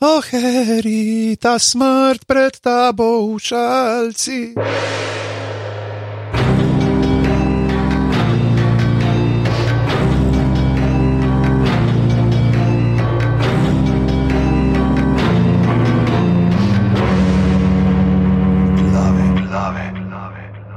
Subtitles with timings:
[0.00, 4.54] Oh, Harry, ta smrt pred tabo v šalci.
[4.54, 4.94] Glave,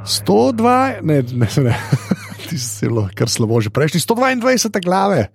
[0.01, 1.77] 102, ne, ne, ne,
[2.49, 2.59] ti si
[2.89, 5.29] zelo, kar slabo že prejšnji, 122 glave,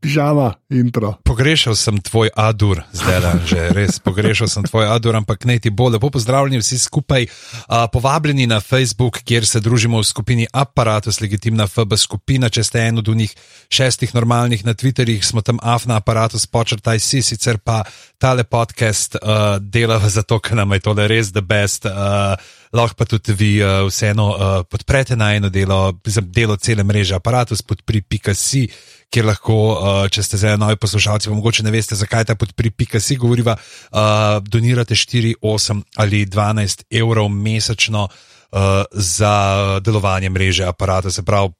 [0.00, 1.14] pižama, intro.
[1.24, 5.70] Pogrešal sem tvoj adur, zdaj le že res pogrešal sem tvoj adur, ampak ne ti
[5.70, 11.20] bo lepo pozdravljeni vsi skupaj, uh, povabljeni na Facebook, kjer se družimo v skupini Apparatus,
[11.20, 12.48] legitimna FB skupina.
[12.48, 13.34] Če ste en od njih
[13.68, 17.82] šestih normalnih na Twitterjih, smo tam afna aparatus, počrtaj si, sicer pa
[18.18, 21.86] tale podcast uh, dela zato, ker nam je tole res the best.
[21.86, 22.38] Uh,
[22.72, 27.14] Lahko pa tudi vi uh, vseeno uh, podprete na eno delo, za delo cele mreže
[27.16, 28.66] aparatus, podpri.si,
[29.08, 33.16] kjer lahko, uh, če ste zdaj novi poslušalci, pa mogoče ne veste, zakaj ta podpri.si
[33.16, 39.34] govoriva, uh, donirate 4, 8 ali 12 evrov mesečno uh, za
[39.80, 41.10] delovanje mreže aparata.
[41.10, 41.54] Se pravi,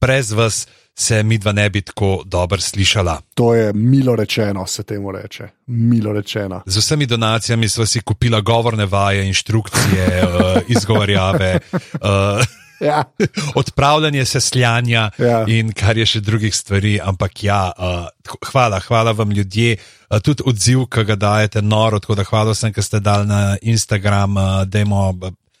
[0.00, 0.66] brez vas
[0.98, 3.20] se mi dva ne bi tako dobro slišala.
[3.34, 5.48] To je milo rečeno, se temu reče.
[5.66, 6.62] Milo rečeno.
[6.66, 11.58] Z vsemi donacijami smo si kupila govorne vaje, inštrukcije, uh, izgovarjave.
[11.94, 12.44] Uh,
[12.80, 13.04] Ja.
[13.54, 15.44] Odpravljanje sesljanja Ja.
[15.48, 18.06] in kar je še drugih stvari, ampak ja, uh,
[18.52, 19.76] hvala, hvala vam ljudje,
[20.10, 23.56] uh, tudi odziv, ki ga dajete, noro, tako da hvala vsem, ki ste dali na
[23.62, 25.14] Instagram, uh, dajmo.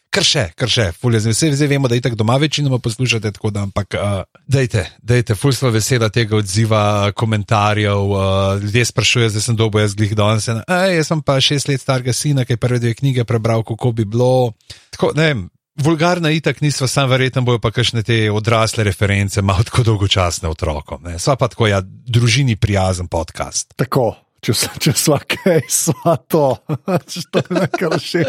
[0.08, 3.50] Kar še, kar še, fulje, zdaj, zdaj vemo, da je tako doma večinoma poslušate, tako
[3.52, 8.22] da, ampak, uh, dajte, dajte, ful smo vesela tega odziva, komentarjev, uh,
[8.62, 12.46] ljudje sprašujejo, zdaj sem dobo jaz glih danes, jaz sem pa šest let starega sina,
[12.48, 14.54] ki je prve dve knjige prebral, kako bi bilo.
[14.96, 15.44] Tako, ne vem,
[15.84, 21.04] vulgarna itak nisva, sam verjetno bojo pa kakšne te odrasle reference, malo tako dolgočasne otrokom.
[21.04, 21.18] Ne.
[21.18, 23.74] Sva pa tako, ja, družini prijazen podcast.
[23.76, 26.44] Tako, če, s- če sva kaj, sva to.
[27.10, 27.42] Če to
[27.74, 28.22] kar še.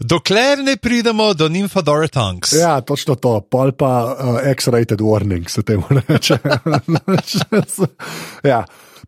[0.00, 2.52] Dokler ne pridemo do Nymphadora Tonks.
[2.54, 6.38] Ja, točno to, pol pa uh, X-rated warning se temu reče.
[8.44, 8.62] ja.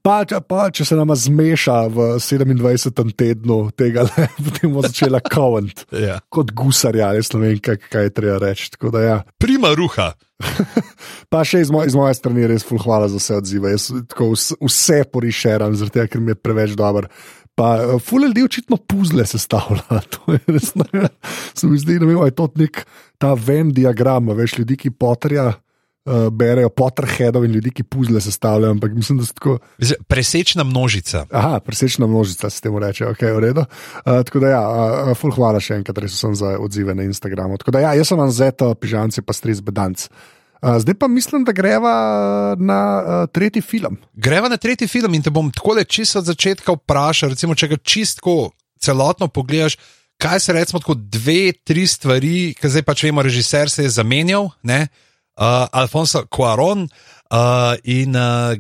[0.05, 3.15] Pa, pa, če se nama zmeša v 27.
[3.17, 5.87] tednu tega, le, potem bomo začela kovant.
[5.97, 6.19] Ja.
[6.29, 8.69] Kot gusarja, jaz ne vem, kaj, kaj je treba reči.
[9.01, 9.23] Ja.
[9.41, 10.11] Prima ruha.
[11.33, 13.73] Pa še iz, moj, iz moje strani res ful hvala za vse odzive.
[13.75, 17.09] Jaz tako vse, vse porišeram, zaradi tega, ker mi je preveč dober.
[17.55, 20.01] Pa eh, ful ljudi očitno puzle sestavlja.
[20.17, 21.09] To je res ne.
[21.55, 22.85] Se mi zdi, da je to nek
[23.19, 25.53] ta Venn diagram, veš, ljudi, ki potrja.
[26.05, 29.55] Uh, berejo Potterheadov in ljudi, ki puzle sestavljajo, ampak mislim, da so tako.
[30.05, 31.23] Presečna množica.
[31.33, 33.65] Aha, presečna množica se temu reče, ok, v redu.
[34.03, 37.57] Uh, tako da, ja, uh, ful hvala še enkrat, res sem za odzive na Instagramu.
[37.57, 40.05] Tako da, ja, jaz sem vam zeta, pižanci, pa stric bedanc.
[40.11, 40.34] Uh,
[40.79, 41.95] zdaj pa mislim, da greva
[42.59, 43.99] na uh, tretji film.
[44.13, 47.69] Greva na tretji film in te bom tako le čisto od začetka vprašal, recimo, če
[47.69, 49.77] ga čistko celotno pogledaš.
[50.21, 54.49] Kaj se recimo tako dve, tri stvari, ki zdaj pač vemo, režiser se je zamenjal,
[54.63, 54.87] ne?
[55.35, 58.55] Uh, Alfonso Cuaron uh, in uh,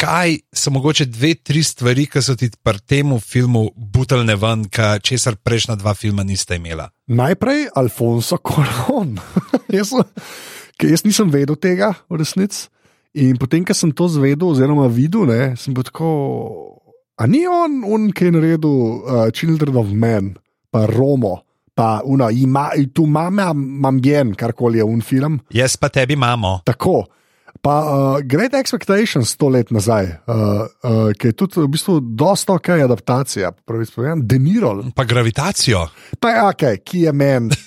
[0.00, 4.64] kaj so mogoče dve, tri stvari, ki so ti pri tem filmu butelne ven,
[5.02, 6.88] česar prejšnja dva filma nista imela.
[7.06, 9.18] Najprej Alfonso Koron.
[9.76, 9.92] jaz,
[10.80, 12.68] ker jaz nisem vedel tega, v resnici.
[13.20, 16.10] In potem, ko sem to zvedel, oziroma videl, ne, sem bil tako.
[17.20, 20.32] A ni on, on ki je naredil uh, Children of Men,
[20.72, 21.40] pa Romo,
[21.76, 25.40] pa Una, ima, tu mama, mambien, karkoli je un film.
[25.52, 26.60] Jaz pa tebi imamo.
[26.64, 27.02] Tako.
[27.60, 32.54] Pa uh, Great Expectations sto let nazaj, uh, uh, ki je tudi v bistvu dosta
[32.56, 35.82] ok adaptacija, pravi spovedal, Deniro, Pa gravitacijo.
[36.20, 37.58] pa je ok, ki je meni.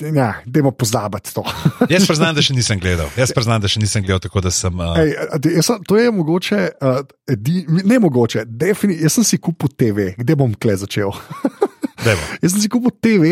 [0.00, 1.44] Ja, dajmo pozabiti to.
[1.92, 3.10] Jaz priznam, da še nisem gledal.
[3.20, 4.72] Jaz priznam, da še nisem gledal, tako da sem.
[4.72, 5.14] Uh, Ej,
[5.56, 10.38] jaz, to je mogoče, uh, edi, ne mogoče, defini, jaz sem si kupil TV, kde
[10.40, 11.12] bom kle začel.
[12.04, 12.22] dajmo.
[12.42, 13.24] Jaz sem si kupil TV,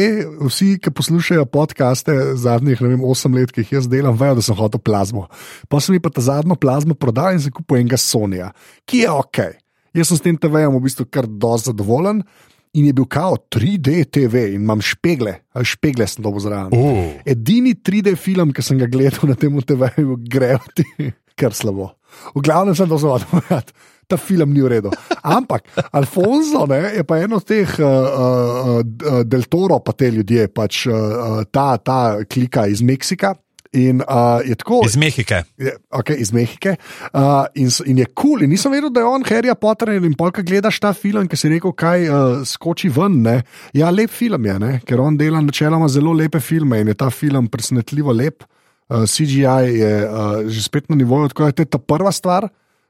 [0.49, 4.59] vsi, ki poslušajo podcaste zadnjih vem, 8 let, ki jih jaz delam, vejo, da sem
[4.59, 5.27] hotel plazmo.
[5.73, 8.53] Pa sem jim pa ta zadnjo plazmo prodal in sem kupil enega Sonija,
[8.89, 9.41] ki je ok.
[9.97, 12.23] Jaz sem s tem TV-jem v bistvu kar dosti zadovoljen.
[12.79, 16.75] In je bil kao 3D TV in imam špegle, ali špegle sem dobil zraven.
[16.75, 17.17] Uh.
[17.27, 20.87] Edini 3D film, ki sem ga gledal na tem TV-ju, gre ti
[21.39, 21.93] kar slabo.
[22.35, 23.67] V glavnem sem to zelo povedal.
[24.09, 24.91] Ta film ni v redu.
[25.21, 30.09] Ampak Alfonso ne, je pa eno od teh uh, uh, uh, Del Toro, pa te
[30.09, 33.35] ljudje, pač uh, ta, ta klika iz Meksika.
[33.73, 34.83] In uh, je tako.
[34.87, 35.43] Iz Mehike.
[35.61, 36.77] Je, okay, iz Mehike.
[37.13, 38.45] Uh, in, in je kul, cool.
[38.47, 39.93] in nisem vedel, da je on Harry Potter.
[39.97, 43.21] In polka gledaš ta film, ki si rekel, kaj uh, skoči ven.
[43.25, 43.43] Ne?
[43.77, 44.73] Ja, lep film je, ne?
[44.89, 48.47] ker on dela načeloma zelo lepe filme in je ta film presenetljivo lep.
[48.89, 52.49] Uh, CGI je uh, že spet na nivoju, tako da je ta prva stvar.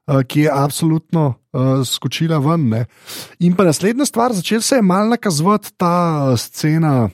[0.09, 2.69] uh, ki je absolutno uh, skočila ven.
[2.69, 2.85] Ne.
[3.39, 7.09] In pa naslednja stvar, začel se je mal nakazovati ta scena,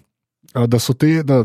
[0.55, 1.45] uh, da so te, da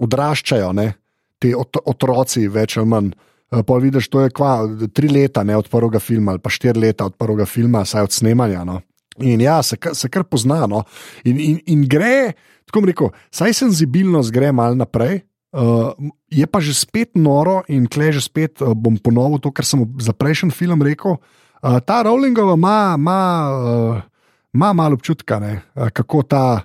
[0.00, 0.92] odraščajo ne,
[1.40, 3.10] ti ot otroci, več ali manj.
[3.50, 4.52] Uh, pa vidiš, to je kva,
[4.94, 8.14] tri leta ne, od prvega filma, ali pa štiri leta od prvega filma, saj od
[8.14, 8.62] snemanja.
[8.68, 8.78] No.
[9.18, 10.66] In ja, se, se kar pozna.
[10.70, 10.84] No.
[11.26, 12.36] In, in, in gre,
[12.70, 15.24] tako rekel, saj senzibilnost gre mal naprej.
[15.50, 15.90] Uh,
[16.30, 19.82] je pa že spet noro in klej že spet uh, bom ponovil to, kar sem
[19.98, 21.18] za prejšnji film rekel.
[21.58, 23.20] Uh, ta Rowlingova ima, ima,
[23.50, 23.98] uh,
[24.54, 26.62] ima malo občutka, uh, kako ta,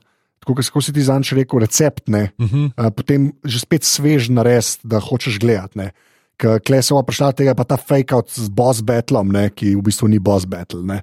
[0.53, 2.69] kako si ti zanč rekel, recept, uh -huh.
[2.77, 5.89] uh, potem že spet svež nares, da hočeš gledati.
[6.37, 10.07] Klej se prišla tega, pa ta fake out z boss battlom, ne, ki v bistvu
[10.07, 10.83] ni boss battle.
[10.83, 11.01] Ne.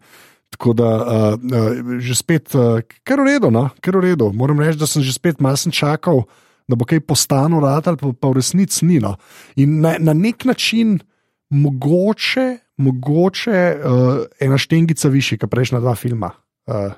[0.53, 3.71] Tako da, uh, uh, že spet, uh, kar v redu, no?
[3.81, 4.29] kar v redu.
[4.37, 6.29] Moram reči, da sem že spet malo čakal,
[6.69, 9.01] da bo kaj postalo, ali pa, pa v resnici ni.
[9.01, 9.17] No?
[9.57, 11.01] In na, na nek način
[11.49, 16.37] mogoče, mogoče uh, ena štengica više, kot prejšnja dva filma.
[16.69, 16.93] Uh,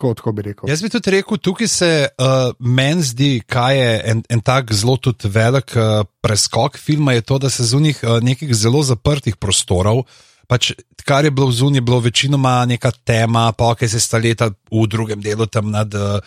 [0.00, 4.22] Tako, tako bi Jaz bi tudi rekel, tukaj se uh, meni zdi, kaj je en,
[4.32, 8.80] en tak zelo velik uh, preskok filma, je to, da se zunaj uh, nekih zelo
[8.82, 10.06] zaprtih prostorov,
[10.48, 10.72] pač,
[11.04, 15.20] kar je bilo zunaj, bilo večinoma neka tema, pa kaj se sta leta v drugem
[15.20, 15.94] delu tam nad.
[15.94, 16.20] Uh,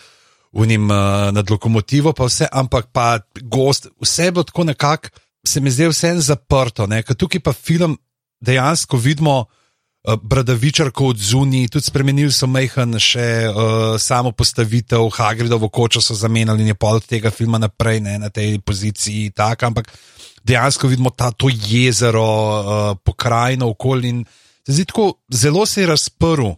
[0.54, 5.10] unim uh, nad lokomotivo, pa vse, ampak pa gost, vse bo tako nekako,
[5.42, 6.86] se mi zdi vse zaprto.
[7.18, 7.96] Tukaj pa film
[8.38, 9.48] dejansko vidimo
[10.04, 16.60] bradavičarko od zunij, tudi spremenili so mehen še uh, samo postavitev, Hagridovo kočo so zamenjali
[16.62, 19.30] in je pol tega filma naprej ne, na tej poziciji.
[19.32, 19.88] Tak, ampak
[20.44, 24.20] dejansko vidimo ta, to jezero, uh, pokrajino okolje in
[24.68, 26.52] zdi tako, zelo se je razprl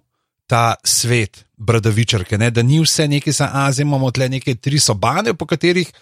[0.46, 2.50] ta svet bradavičarke, ne?
[2.50, 5.92] da ni vse nekaj za Azijo, imamo tle neke tri sobane, po katerih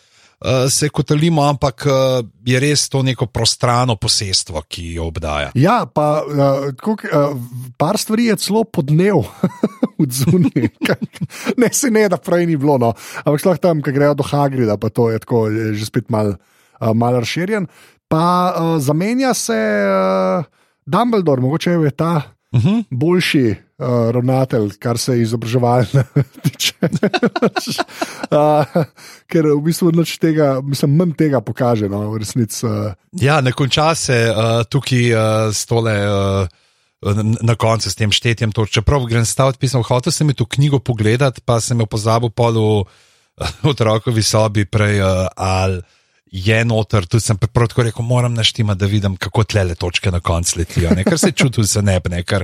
[0.40, 5.52] uh, se kotalimo, ampak uh, je res to neko prostrano posestvo, ki jo obdaja.
[5.54, 7.36] Ja, pa uh, kuk, uh,
[7.76, 9.24] par stvari je celo podnev
[9.98, 10.70] v zuniji.
[11.60, 12.94] ne se ne, da prej ni bilo, no.
[13.24, 16.34] ampak šlo tam, ki grejo do Hagrida, pa to je tako, je že spet mal,
[16.36, 17.68] uh, mal razširjen.
[18.08, 20.44] Pa uh, zamenja se uh,
[20.86, 22.22] Dumbledore, mogoče je ta
[22.52, 22.68] uh mhm.
[22.68, 22.84] -huh.
[22.90, 26.04] boljši uh, ravnatelj, kar se izobraževalne
[26.44, 26.90] tiče.
[28.30, 28.82] uh,
[29.30, 32.64] ker v bistvu noč tega, mislim, manj tega pokaže, no, v resnici.
[32.66, 32.92] Uh.
[33.20, 35.96] Ja, ne konča se uh, tukaj uh, stole.
[36.08, 36.60] Uh...
[37.44, 41.42] Na koncu s tem štetjem, to, čeprav grem staviti, pisem, hotel sem to knjigo pogledati,
[41.44, 42.86] pa sem jo pozabil polu
[43.60, 45.82] v otrokovi sobi prej uh, ali
[46.34, 50.10] je noter, tudi sem prav tako rekel, moram naštima, da vidim, kako tle le točke
[50.10, 51.04] na koncu letijo, ne?
[51.06, 52.42] ker se čutim se ne, ne, ker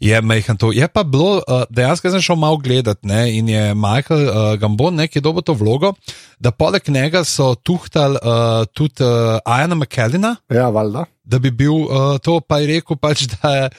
[0.00, 0.70] je mehen to.
[0.72, 3.24] Je pa bilo, uh, dejansko sem šel malo gledati ne?
[3.34, 5.94] in je Michael uh, Gambon, ki je dobil to vlogo,
[6.38, 10.36] da poleg njega so tuhtali uh, tudi uh, Ajana McKellina.
[10.50, 11.04] Ja, valjda.
[11.24, 13.72] Da bi bil uh, to, pa je rekel pač, da je.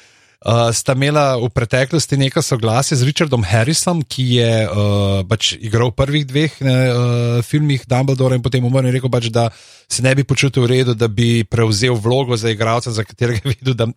[0.43, 5.93] Uh, sta imela v preteklosti neko soglasje z Richardom Harrisom, ki je uh, pač igral
[5.93, 9.47] v prvih dveh ne, uh, filmih Dumbledore in potem umrl in rekel, pač, da
[9.87, 13.55] se ne bi počutil v redu, da bi prevzel vlogo za igralca, za katerega je
[13.55, 13.87] videl, da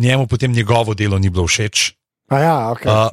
[0.00, 1.92] njemu potem njegovo delo ni bilo všeč.
[2.32, 2.88] Ja, okay.
[2.88, 3.12] uh,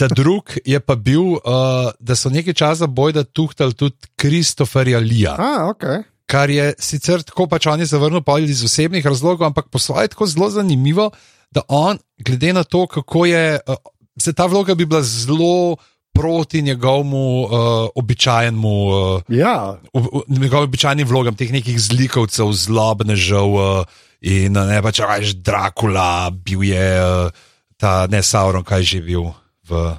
[0.00, 5.36] ta drug je pa bil, uh, da so nekaj časa bojda tuhtali tudi Kristoferja Lija.
[5.36, 6.08] Ah, okay.
[6.24, 10.08] Kar je sicer tako pač on je zavrnil, pa iz osebnih razlogov, ampak po svoje
[10.08, 11.12] tako zelo zanimivo
[11.50, 13.74] da on, glede na to, kako je, uh,
[14.20, 15.76] se ta vloga bi bila zelo
[16.12, 17.50] proti njegovemu uh,
[17.94, 19.80] običajnemu, uh, ja.
[20.28, 23.84] njegovim običajnim vlogam, teh nekih zlikovcev, zlobnežev uh,
[24.20, 27.30] in ne pač rečeš Dracula, bil je uh,
[27.76, 29.30] ta ne Sauron, kaj že bil
[29.68, 29.94] v.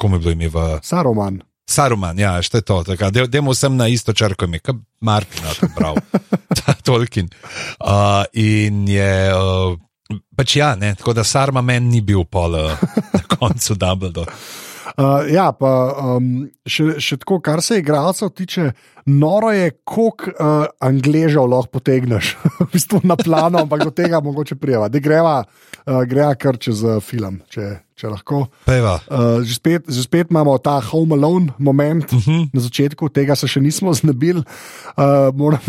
[0.00, 0.82] Komu je bilo ime v.
[0.82, 1.42] Saruman.
[1.68, 2.84] Saruman, ja, što je to.
[3.28, 5.44] Demo sem na isto črko, mi je Martin,
[5.76, 5.94] prav,
[6.84, 7.30] Tolkien.
[7.78, 9.78] Uh, in je uh,
[10.36, 14.32] Pač ja, ne, tako da Sarma meni ni bil pol uh, na koncu Dumbledore.
[14.92, 15.70] Uh, ja, pa
[16.18, 18.66] um, še, še tako, kar se igralcev tiče,
[19.08, 24.58] noro je, koliko uh, angležev lahko potegneš v bistvu na plano, ampak do tega mogoče
[24.60, 24.90] prijeva.
[24.92, 28.44] Da greva, uh, greva kar čez uh, film, če, če lahko.
[28.68, 32.28] Uh, že, spet, že spet imamo ta home alone moment uh mhm.
[32.28, 32.48] -huh.
[32.52, 34.44] na začetku, tega se še nismo znebili.
[34.96, 35.64] Uh, moram,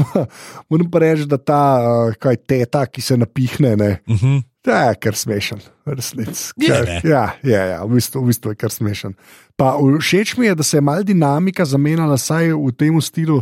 [0.70, 1.64] moram pa reči, da ta
[2.12, 3.76] uh, teta, ki se napihne.
[3.76, 4.28] Ne, uh mhm.
[4.28, 4.44] -huh.
[4.64, 6.54] Ja, je kar smešen, resnici.
[6.64, 9.16] Ja, ja, ja, v, bistvu, v bistvu je kar smešen.
[9.60, 13.42] Pa všeč mi je, da se je mal dinamika zamenjala, saj v tem stilu,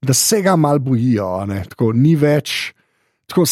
[0.00, 1.28] da se ga mal bojijo.
[1.74, 2.72] Tako, ni več,
[3.28, 3.44] tako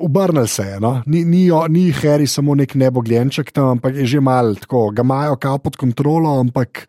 [0.00, 0.80] obrnil se je.
[0.80, 0.94] No?
[1.06, 5.36] Ni, ni, ni Harry samo nek nebogljenček tam, ampak je že mal tako, ga imajo
[5.36, 6.86] kao pod kontrolo, ampak.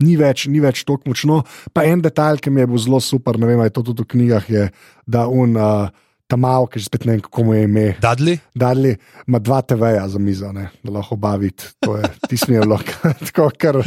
[0.00, 1.42] Ni več, ni več tako močno.
[1.76, 4.06] Pa en detajl, ki mi je bil zelo super, ne vem, ali je to tudi
[4.06, 4.62] v knjigah, je,
[5.04, 5.92] da un, uh,
[6.30, 7.86] ta mal, ki že spet ne vem, kako mu je ime.
[8.02, 8.38] Dudley?
[8.54, 8.94] Dali
[9.26, 11.74] ima dva TV-ja za mizo, ne, da lahko baviti.
[11.84, 12.86] To je tisni vlog.
[13.26, 13.80] Tako, kar,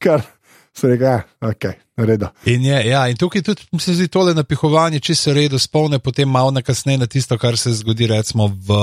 [0.00, 0.24] kar
[0.72, 1.64] se reče, ja, ok,
[1.96, 2.32] redo.
[2.48, 6.28] In, je, ja, in tukaj tudi se zdi tole napihovanje, če se redo spomne, potem
[6.28, 8.78] malo nakasneje na tisto, kar se zgodi, recimo, v,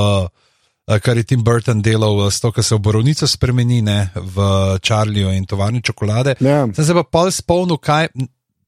[0.88, 4.12] eh, kar je Tim Burton delal, eh, s to, kar se v Borovnico spremeni, ne,
[4.16, 6.38] v Čarliju in tovarni čokolade.
[6.40, 6.68] Ja.
[6.74, 8.14] Sem se pa pol spomnil, kaj.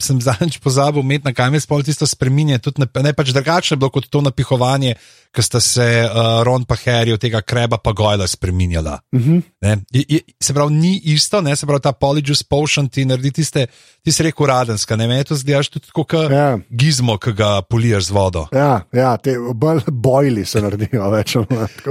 [0.02, 3.78] Sem zadnjič pozabil, med na kaj me spomni tisto spreminjanje, tudi ne, ne pač drugače
[3.78, 4.96] bilo kot to napihovanje,
[5.32, 9.00] ki sta se uh, Ron pa Harry od tega kreba pa gojla spreminjala.
[9.14, 9.42] Uh -huh.
[9.62, 13.32] Ne, je, je, se pravi, ni isto, ne, se pravi, ta polyjuice potion ti naredi
[13.32, 13.68] tiste,
[14.04, 16.58] ti si rekel radenska, ne, meni to zdiš tudi kot Ja.
[16.70, 18.48] gizmo, ki ga poliješ z vodo.
[18.52, 21.36] Ja, ja, te bolj bojli se naredijo več.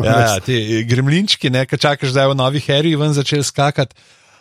[0.05, 3.95] Ja, ja, ti gremlinčki, ne, ki čakaš, da je v novi Harry ven začel skakati.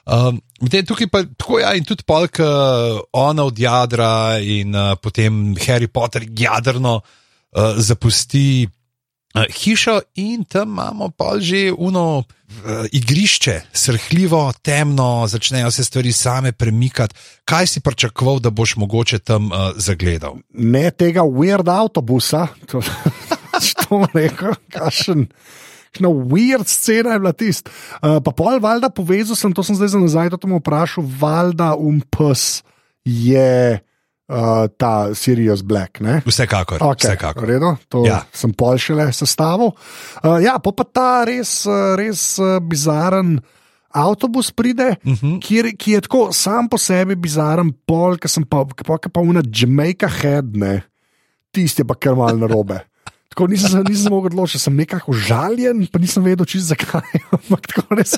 [0.06, 4.96] Um, medtem tukaj pa tako, ja, in tudi polk, uh, ona od jadra, in uh,
[5.02, 12.86] potem Harry Potter jadrno uh, zapusti uh, hišo, in tam imamo pa že uno uh,
[12.92, 17.16] igrišče, srhljivo, temno, začnejo se stvari same premikati.
[17.46, 20.42] Kaj si pričakoval, da boš mogoče tam uh, zagledal?
[20.54, 22.82] Ne tega weird avtobusa, to
[23.68, 25.28] što rekel, kašen.
[26.00, 27.72] No, weird scena je bila tista.
[27.98, 31.74] Uh, pa pol valjda povezal sem, to sem zdaj za nazaj, to sem vprašal, valjda
[31.76, 32.62] umpus
[33.06, 33.82] je
[34.30, 35.98] uh, ta Sirius Black.
[36.00, 36.22] Ne?
[36.26, 36.78] Vsekakor.
[36.82, 37.48] Okay, vsekakor.
[37.50, 38.22] redo, to Ja.
[38.32, 39.74] sem pol šele sestavil.
[40.22, 41.66] Uh, ja, pa, pa ta res,
[41.98, 43.40] res bizaren
[43.90, 45.18] avtobus pride, uh Mhm.
[45.18, 45.40] -huh.
[45.42, 49.10] kjer, ki je tako sam po sebi bizaren, pol, ki sem pa, ki pa, ki
[49.10, 50.84] pa una Jamaica head, ne,
[51.52, 52.86] tisti je pa kar mal narobe.
[53.40, 57.08] Tako nisem, se- nisem mogel odločiti, sem nekako užaljen, pa nisem vedel, čist zakaj.
[57.38, 58.18] Ampak tako res,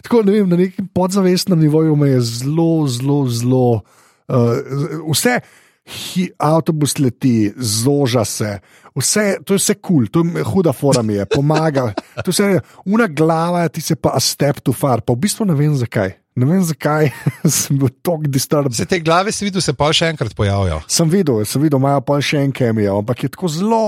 [0.00, 3.66] tako ne vem, na nekem podzavestnem nivoju me je zelo, zelo, zelo.
[4.24, 5.34] Uh, vse,
[5.84, 8.54] hi, avtobus leti, zoža se,
[8.96, 11.90] vse, to je vse kul, cool, to je huda forma, je, pomaga.
[12.24, 15.60] To vse, una glava, ti se pa a step too far, pa v bistvu ne
[15.60, 16.23] vem zakaj.
[16.34, 17.12] Ne vem zakaj
[17.60, 18.74] sem bil tako disturbed.
[18.74, 20.80] Se te glave, si videl, se pa še enkrat pojavijo.
[20.90, 23.84] Sem videl, sem videl, imajo pa še en kemijo, ampak je tako zelo.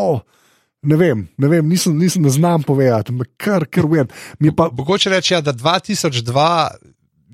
[0.87, 4.07] Ne vem, ne vem, nisem, nisem ne znam povedati, ampak kar, kar vem.
[4.55, 6.23] Pa Mogoče reči, ja, da 2002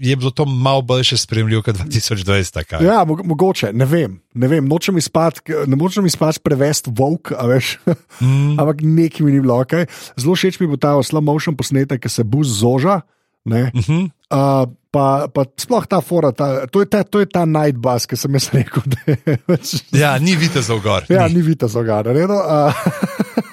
[0.03, 2.65] je bilo to malo boljše spremljivo kot 2020.
[2.65, 2.87] kaj?
[2.87, 7.45] Ja, mo mogoče, ne vem, ne vem, nočem izpad, ne morem izpad prevesti volk, a
[7.47, 8.55] veš, mm.
[8.61, 9.85] ampak nekaj mi ni bilo ok.
[10.17, 13.03] Zelo všeč mi bo ta slow motion posnetek, ki se bus zoža.
[13.45, 14.11] Ne, Uh -huh.
[14.31, 18.07] uh, pa, pa sploh ta fora, ta, to, je ta, to je ta night bus,
[18.07, 21.09] ki sem jaz rekel, je pač Ja, ni za gor.
[21.09, 21.41] Ja, ni.
[21.41, 22.37] ni videti zoga, redo.
[22.37, 22.73] Uh,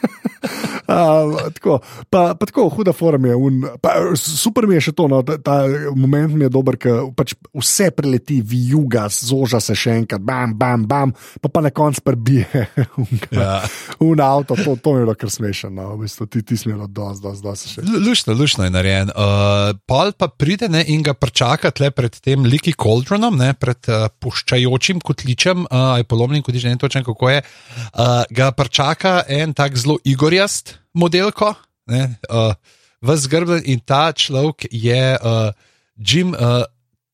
[0.89, 1.75] Uh, tako,
[2.09, 3.35] pa, pa tako, huda forma je.
[3.37, 5.57] Un, pa, super mi je še to, no, ta, ta
[5.93, 10.87] moment mi je dober, ker pač vse preleti, vijuga, zoža se še enkrat, bam, bam,
[10.89, 12.47] bam, pa pa na koncu prebije
[13.35, 13.59] Ja.
[14.01, 16.69] un avto, to, to mi je bilo kar smešno, no, v bistvu, ti, ti si
[16.71, 17.85] imel dosti, dosti, dosti še.
[17.85, 19.13] Lu- Lušno, lušno je narejen.
[19.13, 23.77] Uh, Pol pa pride ne, in ga pričaka tle pred tem Liki Cauldronom, ne, pred
[23.93, 27.45] uh, puščajočim kotličem, uh, je polomljen kotlič, ne točno kako je.
[27.93, 31.53] Uh, ga pričaka en tak zelo igorjast modelko,
[31.89, 32.53] ne, uh,
[32.99, 35.49] v zgrben in ta človek je uh,
[35.95, 36.35] Jim.
[36.35, 36.65] Uh,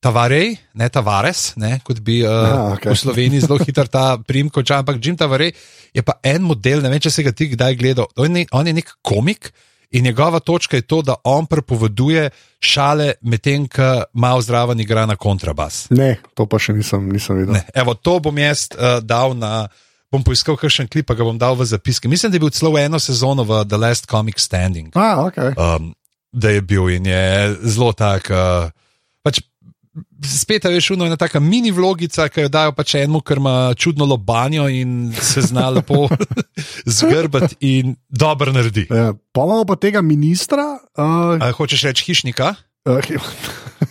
[0.06, 2.94] Tavarej, ne Tavares, ne, kot bi uh, Aha, okej.
[2.94, 5.50] v Sloveniji zelo hitro ta prim končal, ampak Jim Tavarej
[5.98, 8.06] je pa en model, ne vem, če si ga ti kdaj gledal.
[8.22, 9.50] On je, on je nek komik
[9.98, 12.30] in njegova točka je to, da on prepoveduje
[12.62, 15.88] šale, medtem ko malo zraven igra na kontrabas.
[15.90, 17.58] Ne, to pa še nisem, nisem videl.
[17.58, 19.66] Ne, evo, to bom jaz uh, dal na.
[20.16, 22.08] Bom poiskal kakšen klip, pa ga bom dal v zapiske.
[22.08, 25.52] Mislim, da je bil celo eno sezono v The Last Comic Standing, A, okay.
[25.60, 25.92] um,
[26.32, 27.26] da je bil in je
[27.68, 28.32] zelo tak.
[28.32, 28.72] Uh,
[29.20, 29.44] pač,
[30.24, 34.08] spet je šuno ena taka mini vlogica, ki jo dajo pač enemu, ker ima čudno
[34.08, 36.08] lobanjo in se zna lepo
[36.98, 38.88] zgrbati in dobro naredi.
[38.88, 40.80] Ja, pa imamo pa tega ministra.
[40.96, 42.56] Uh, A, hočeš reči hišnika?
[42.86, 43.00] Uh,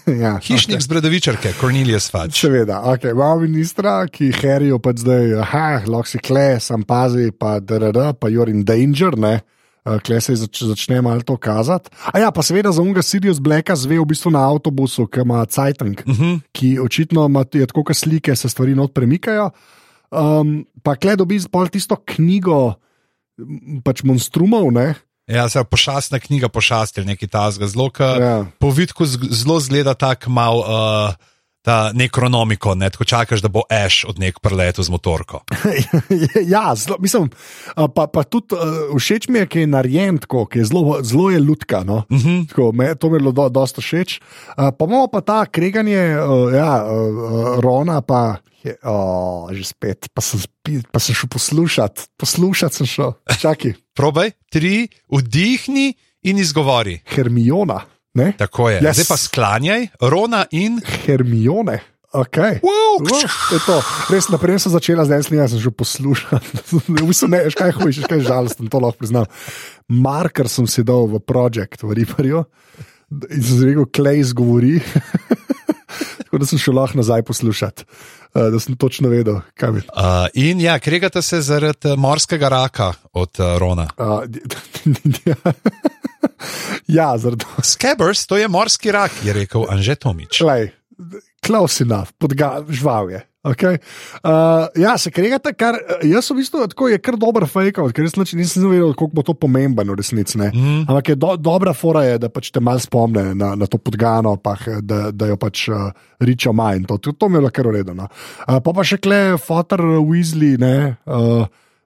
[0.23, 2.39] ja, Hišnik z Bredovičarke, Cornelius Fudge.
[2.39, 3.11] Seveda, okay.
[3.11, 8.31] imamo ministra, ki herijo pa zdaj, ah, lahko si kle, sam pazi, pa DRD, pa
[8.31, 9.41] you're in danger, ne.
[9.85, 11.91] Uh, Kle se zač začne malo to kazati.
[12.09, 15.45] A ja, pa seveda za unga Sirius Blacka zve v bistvu na avtobusu, ki ima
[15.45, 16.39] Cajtank, uh -huh.
[16.57, 19.51] ki očitno ima tako, kot slike, se stvari not premikajo.
[20.11, 22.75] Um, pa kle dobi pol tisto knjigo,
[23.85, 24.95] pač monstrumov, ne.
[25.26, 27.66] Ja, se pošastna knjiga pošasti ali nekaj tasga.
[27.66, 28.45] Zelo, ka, Ja.
[28.59, 30.59] po vidku zelo zgleda tak mal.
[30.59, 31.14] Uh,
[31.64, 35.40] ta nekronomiko, ne, tako čakaš, da bo Ash od nek preletu z motorko.
[36.52, 37.31] ja, zelo, mislim,
[37.97, 41.31] pa, pa tudi uh, všeč mi je, ki je narejen tako, ki je zelo, zelo
[41.33, 41.81] je lutka.
[41.81, 42.04] No?
[42.11, 42.28] Uh Mhm.
[42.28, 42.49] -huh.
[42.49, 44.21] tako, me, to mi je bilo do, dosta všeč.
[44.21, 50.09] Uh, pa imamo pa ta kreganje, uh, ja, uh, Rona, pa je, oh, že spet,
[50.14, 50.40] pa sem,
[50.93, 55.93] pa sem šel poslušati, poslušati sem šel, čakaj, Probaj, tri, vdihni
[56.27, 56.99] in izgovori.
[57.15, 57.81] Hermiona,
[58.19, 58.33] ne?
[58.39, 58.81] Tako je.
[58.83, 58.99] Yes.
[58.99, 60.81] Zdaj pa sklanjaj, Rona in.
[61.07, 61.79] Hermione.
[62.15, 62.61] Okay.
[62.63, 63.83] Wow, Wow.
[64.07, 66.39] Res, naprej sem začela, zdaj sem, sem že poslušala.
[67.11, 69.27] bistvu ne, kaj hujše, kaj žalosten, to lahko priznam.
[69.91, 72.47] Marker sem si dal v projekt v Riparju
[73.11, 74.79] in sem rekel, klej izgovori.
[76.23, 77.83] Tako da sem šel lahko nazaj poslušati,
[78.35, 79.79] da sem točno vedel, kaj bi.
[79.79, 83.88] Uh, in ja, kregate se zaradi eh, morskega raka od uh, Rona.
[83.99, 84.23] Uh,
[86.99, 87.62] ja, zaradi tega.
[87.62, 90.38] Scabbers, to je morski rak, je rekel Anže Tomič.
[90.38, 90.71] Klej,
[91.45, 93.23] close enough, podga, žval je.
[93.45, 93.77] Okay.
[94.25, 98.17] Uh, ja, se kregate, kar jaz v bistvu tako je kar dober fake, ker res
[98.17, 100.41] nič nisem vedel, koliko bo to pomembno v resnici.
[100.41, 100.89] Mm.
[100.89, 104.39] Ampak je do, dobra fora, je, da pač te mal spomne na, na to podgano,
[104.41, 105.93] pa, da, da jo pač uh,
[106.25, 106.89] ričo manj.
[106.89, 108.09] To, to, to mi je bilo kar uredno.
[108.09, 110.97] Uh, pa pa še kle, fotor Weasley, ne.
[111.05, 111.45] Uh,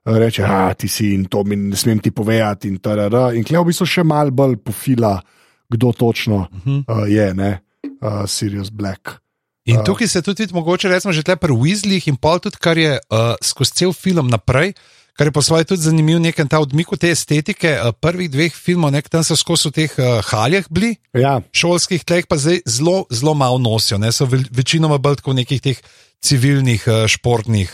[0.09, 2.71] Reče, da ti si in to mi ne smem ti povedati.
[2.71, 3.33] In, tarara.
[3.35, 5.17] in klej v bistvu še mal bolj pofila,
[5.69, 7.57] kdo točno uh, je, ne,
[7.99, 9.19] uh, Sirius Black.
[9.69, 12.77] In tukaj se tudi vidi, mogoče rečemo, že tukaj pri Weasleyih in pol tudi, kar
[12.77, 14.73] je uh, skozi cel film naprej.
[15.17, 18.53] Kar je po svoje tudi zanimivo, nekaj ta odmik od te estetike uh, prvih dveh
[18.55, 22.61] filmov, nek tam so skozi v teh uh, haljah bili, Ja, šolskih tleh pa zdaj
[22.69, 25.81] zelo, zelo malo nosijo, ne so ve, večinoma bolj tako v nekih teh
[26.21, 27.71] civilnih, uh, športnih,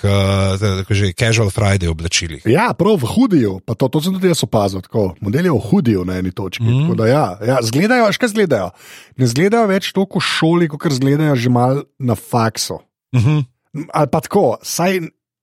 [0.62, 2.46] tako že casual Friday oblačilih.
[2.46, 5.64] ja prav v hudiju, pa to, to sem tudi jaz opazil, tako model je v
[5.70, 6.64] hudiju na eni točki.
[6.64, 6.94] Mm.
[6.98, 8.70] Da, ja, ja, zgledajo, še kaj zgledajo.
[9.18, 12.80] Ne zgledajo več toliko v šoli, kot zgledajo že mal na faksu.
[13.14, 13.44] Uh -huh.
[13.94, 15.02] Ali pa tako, saj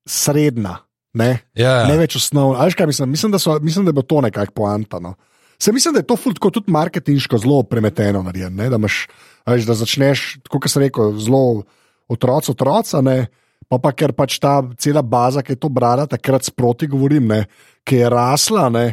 [0.09, 0.79] srednja,
[1.19, 2.61] ne, ja, ne več osnovna.
[2.61, 3.13] Ali veš kaj mislim?
[3.13, 5.15] Mislim, da, so, mislim, da bilo to nekako poantano.
[5.63, 9.05] Se mislim, da je to ful, tako tudi marketinško zelo premeteno narejeno, ne, da, imaš,
[9.47, 11.63] veš, da začneš, kot sem rekel, zelo
[12.11, 13.27] otroci, otroca, ne.
[13.71, 17.45] Pa, pa ker pač ta cela baza, ki je to brala, takrat sproti govorim, ne,
[17.87, 18.85] ki je rasla, ne,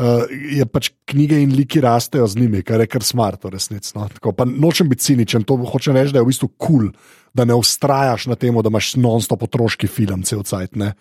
[0.00, 3.92] uh, je pač knjige in liki rastejo z njimi, kar je kar smart, v resnici.
[3.98, 4.08] No.
[4.16, 7.58] Tako, nočem biti ciničen, to hoče reči, da je v bistvu kul, cool, da ne
[7.58, 10.80] ustrajaš na tem, da imaš non-stop otroški film, cel cajt.
[10.80, 10.94] ne.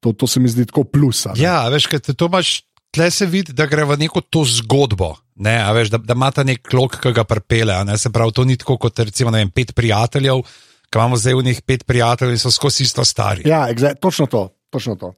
[0.00, 1.26] To, to se mi zdi tako plus.
[1.26, 1.36] ne.
[1.42, 5.14] Ja, veš, kaj te to imaš, tle se vidi, da gre v neko to zgodbo.
[5.40, 7.76] Ne, a veš, da, da ima ta nek klok, ki ga prepele.
[7.96, 10.42] se pravi, to ni tako kot recimo vem, pet prijateljev,
[10.90, 13.48] ki imamo zdaj v njih pet prijateljev in so skozi isto stari.
[13.48, 14.48] Ja, exact, točno to.
[14.70, 15.14] Točno to.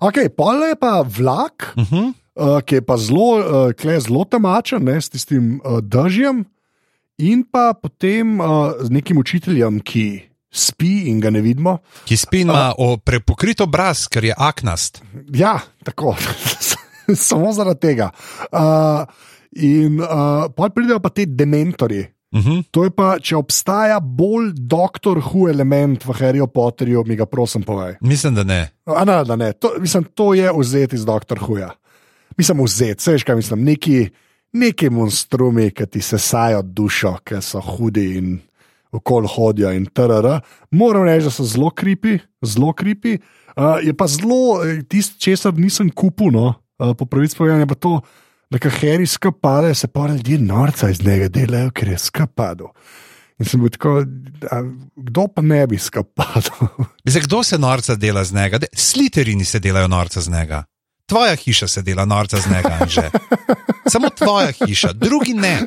[0.00, 2.12] Okay, pol je pa vlak, uh -huh.
[2.34, 3.38] uh, ki je pa zelo,
[3.74, 6.44] uh, zelo temačen, ne, s tistim uh, držjem,
[7.18, 8.46] in pa potem uh,
[8.80, 10.22] z nekim učiteljem, ki
[10.54, 11.78] spi in ga ne vidimo.
[12.06, 15.02] Ki spi ima uh, prepokrit obraz, ker je aknast.
[15.34, 16.14] Ja, tako,
[17.28, 18.10] samo zaradi tega.
[18.52, 19.02] Uh,
[19.58, 22.04] in uh, pol pridejo pa ti dementori.
[22.34, 22.62] Uh -huh.
[22.70, 27.62] To je pa, če obstaja bolj doktor Hu element v Harryju Potterju, mi ga prosim
[27.62, 27.94] povej.
[28.00, 28.70] Mislim, da ne.
[28.84, 29.52] A, ne, da ne.
[29.52, 31.70] To, mislim, to je vzet iz doktor Huja.
[32.36, 34.08] Mislim, vzet, veš kaj mislim, neki,
[34.52, 38.38] neki monstrumi, ki ti sesajo dušo, ki so hudi in
[38.94, 40.28] okol hodijo in trr.
[40.70, 43.18] Moram reči, da so zelo kripi, zelo kripi.
[43.54, 48.00] Uh, je pa zelo, tisto, česar nisem kupil, no, uh, po pravici povedano, pa to,
[48.50, 52.72] da ka Harry skapade, se pa ljudje norca iz njega delajo, ker je skapado.
[53.38, 54.04] In sem bil tako,
[54.50, 54.60] a,
[54.96, 56.68] kdo pa ne bi skapadal?
[57.04, 58.58] Zdaj, kdo se norca dela z njega?
[58.62, 60.64] De, sliterini se delajo norca z njega.
[61.06, 63.10] Tvoja hiša se dela norca z njega, že.
[63.92, 65.66] Samo tvoja hiša, drugi ne.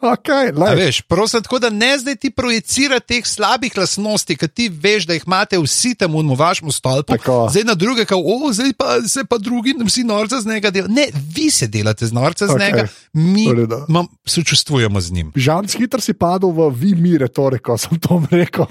[0.00, 4.68] Okay, A veš, prosim, tako da ne zdaj ti projicira teh slabih lastnosti, ki ti
[4.68, 7.16] veš, da jih imate vsi tam v vašem stolpu.
[7.16, 7.48] Tako.
[7.52, 10.92] Zdaj na druge, kao, o, zdaj pa se pa drugi, vsi norca z njega delajo.
[10.92, 12.66] Ne, vi se delate z norca z Okej.
[12.66, 13.84] njega, mi redu.
[13.88, 15.32] mam, sočustvujemo z njim.
[15.36, 18.66] Žan, hitro si padel v vi mi retoriko, sem to rekel.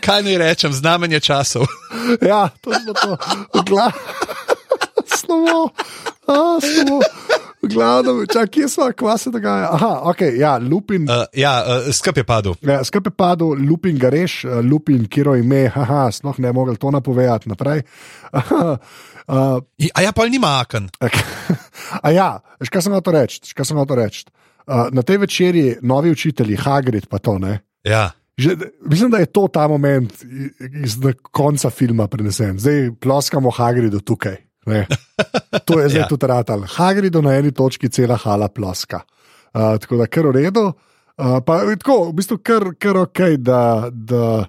[0.00, 1.66] Kaj naj rečem, znamenje časov.
[2.22, 3.18] ja, to je to.
[5.28, 5.68] Slovo.
[6.24, 7.00] A, slovo.
[7.58, 9.68] V glavu, čakaj, kje smo, kva se dogaja.
[9.74, 11.04] Aha, ok, ja, lupin.
[11.10, 12.54] Uh, ja, uh, skrb je padel.
[12.62, 16.78] Ja, Skupaj je padel, lupin ga reš, eh, lupin, kiro ime, haha, sploh ne mogel
[16.78, 17.82] to napovedati naprej.
[18.32, 20.86] Uh, I- A ja, pa nima aken.
[22.06, 22.28] A ja,
[22.62, 23.42] veš, kaj sem hotel reči?
[23.44, 24.24] veš, kaj sem hotel reči?
[24.68, 27.58] Uh, na tej večerji novi učitelji, Hagrid, pa to ne.
[27.84, 28.10] Ja.
[28.38, 28.54] Že,
[28.86, 30.14] mislim, da je to ta moment
[30.84, 30.94] iz
[31.34, 32.54] konca filma prenesen.
[32.58, 34.36] Zdaj ploskamo Hagridu tukaj.
[35.64, 36.08] To je zdaj Ja.
[36.08, 36.62] tudi ratal.
[36.76, 39.00] Hagridu na eni točki cela hala ploska.
[39.54, 40.72] Uh, tako da, kar v redu.
[41.18, 44.44] Uh, pa je tako, v bistvu, kar, kar ok, da, da,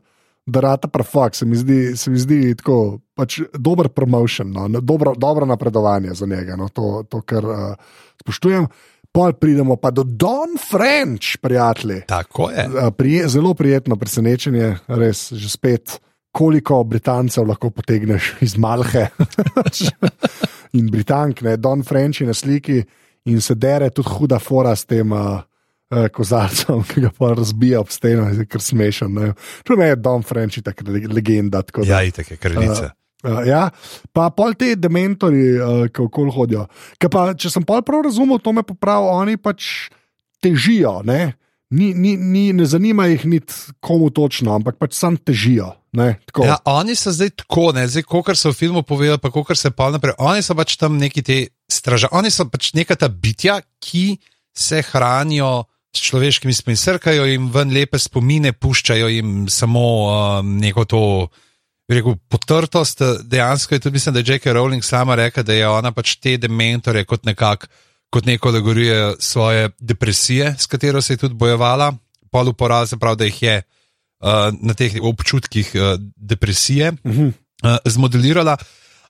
[0.46, 5.16] da rata prafak, se mi zdi, se mi zdi tako, pač dober promotion, no, dobro,
[5.18, 7.74] dobro napredovanje za njega, no, to, to kar uh,
[8.22, 8.68] spoštujem.
[9.12, 12.04] Pol pridemo pa do Don French, prijatelji.
[12.08, 12.68] Tako je.
[12.98, 15.98] Prije, zelo prijetno presenečenje, res že spet,
[16.32, 19.08] koliko Britancev lahko potegneš iz Malhe.
[20.78, 22.84] in Britank, ne, Don French je na sliki
[23.30, 25.12] in se dere tudi huda fora s tem.
[25.12, 25.42] Uh,
[25.90, 29.10] Uh, kozarcem, ki ga pa razbija ob steno, je kar smešen.
[29.10, 29.32] Ne.
[29.66, 31.64] To je Don French, tako legenda.
[31.66, 32.92] Tako ja, itek je kraljica.
[33.24, 33.64] Uh, uh, ja.
[34.14, 36.68] Pa pol te dementori, uh, ki okoli hodijo.
[37.10, 39.90] Pa, če sem pol prav razumel, to me popravi, oni pač
[40.46, 41.00] težijo.
[41.10, 41.34] Ne,
[41.70, 45.74] ni, ni, ni, ne zanima jih niti komu točno, ampak pač sam težijo.
[45.94, 49.58] Ne, ja, oni so zdaj tako, ne, zdaj, kot so v filmu povedali, pa kot
[49.58, 50.14] se pa naprej.
[50.22, 51.38] Oni so pač tam neki te
[51.70, 54.20] straže, oni so pač neka ta bitja, ki
[54.54, 60.86] se hranijo s človeškimi spomini, srkajo jim ven lepe spomine, puščajo jim samo um, neko
[60.86, 61.04] to.
[61.90, 64.52] Rekel, potrtost, dejansko je tudi, mislim, da je J.K.
[64.54, 67.66] Rowling sama rekla, da je ona pač te dementore kot, nekak,
[68.10, 71.94] kot neko alegorijo svoje depresije, s katero se je tudi bojevala,
[72.32, 73.62] pol uporaza, prav, da jih je
[74.20, 74.30] uh,
[74.62, 77.28] na teh občutkih uh, depresije uh -huh.
[77.28, 78.58] uh, zmodelirala.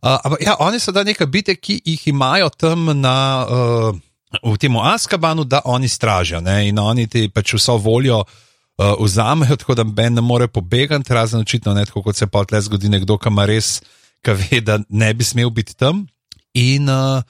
[0.01, 3.47] Uh, ampak ja, oni so da neka bitja, ki jih imajo tam na.
[3.49, 3.99] Uh,
[4.43, 6.67] v tem Askabanu, da oni stražijo ne?
[6.69, 11.39] in oni ti pač vso voljo uh, vzamejo, tako da Ben ne more pobegati, razen
[11.39, 13.79] očitno ne tako, kot se pa tle zgodi nekdo, ki ima res,
[14.25, 16.05] ki ve, da ne bi smel biti tam.
[16.53, 17.23] In uh,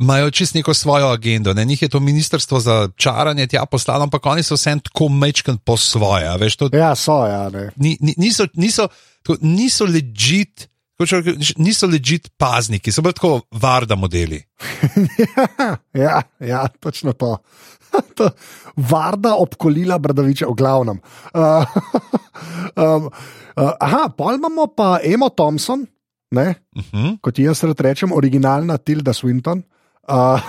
[0.00, 1.54] imajo čist neko svojo agendo.
[1.54, 1.64] Ne?
[1.64, 5.76] Njih je to ministrstvo za čaranje tja poslalo, ampak oni so vsem tako mečken po
[5.76, 6.38] svoje.
[6.38, 7.50] Veš, to, ja, so, ja.
[7.76, 8.88] Ni, niso, niso,
[9.40, 10.68] niso legit
[11.58, 14.38] niso ležit pazniki, so bolj tako varda modeli.
[16.04, 17.36] ja, ja, točno to.
[18.16, 18.30] to
[18.76, 21.00] varda obkolila Bradaviča, v glavnem.
[21.34, 21.66] Uh,
[22.84, 23.10] um,
[23.56, 25.86] uh, aha, pol imamo pa Emo Thompson,
[26.30, 27.06] ne, uh mhm.
[27.06, 27.16] -huh.
[27.20, 29.62] kot jaz rečem, originalna Tilda Swinton.
[30.08, 30.40] Uh,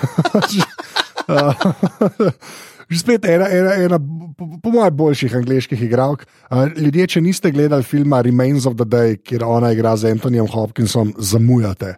[1.31, 2.31] uh,
[2.85, 6.25] Že spet ena, ena, ena po, po mojem, boljših angliških igralk.
[6.51, 10.45] Uh, ljudje, če niste gledali filma Remains of the Day, kjer ona igra z Antonijem
[10.53, 11.95] Hopkinsom, zamujate,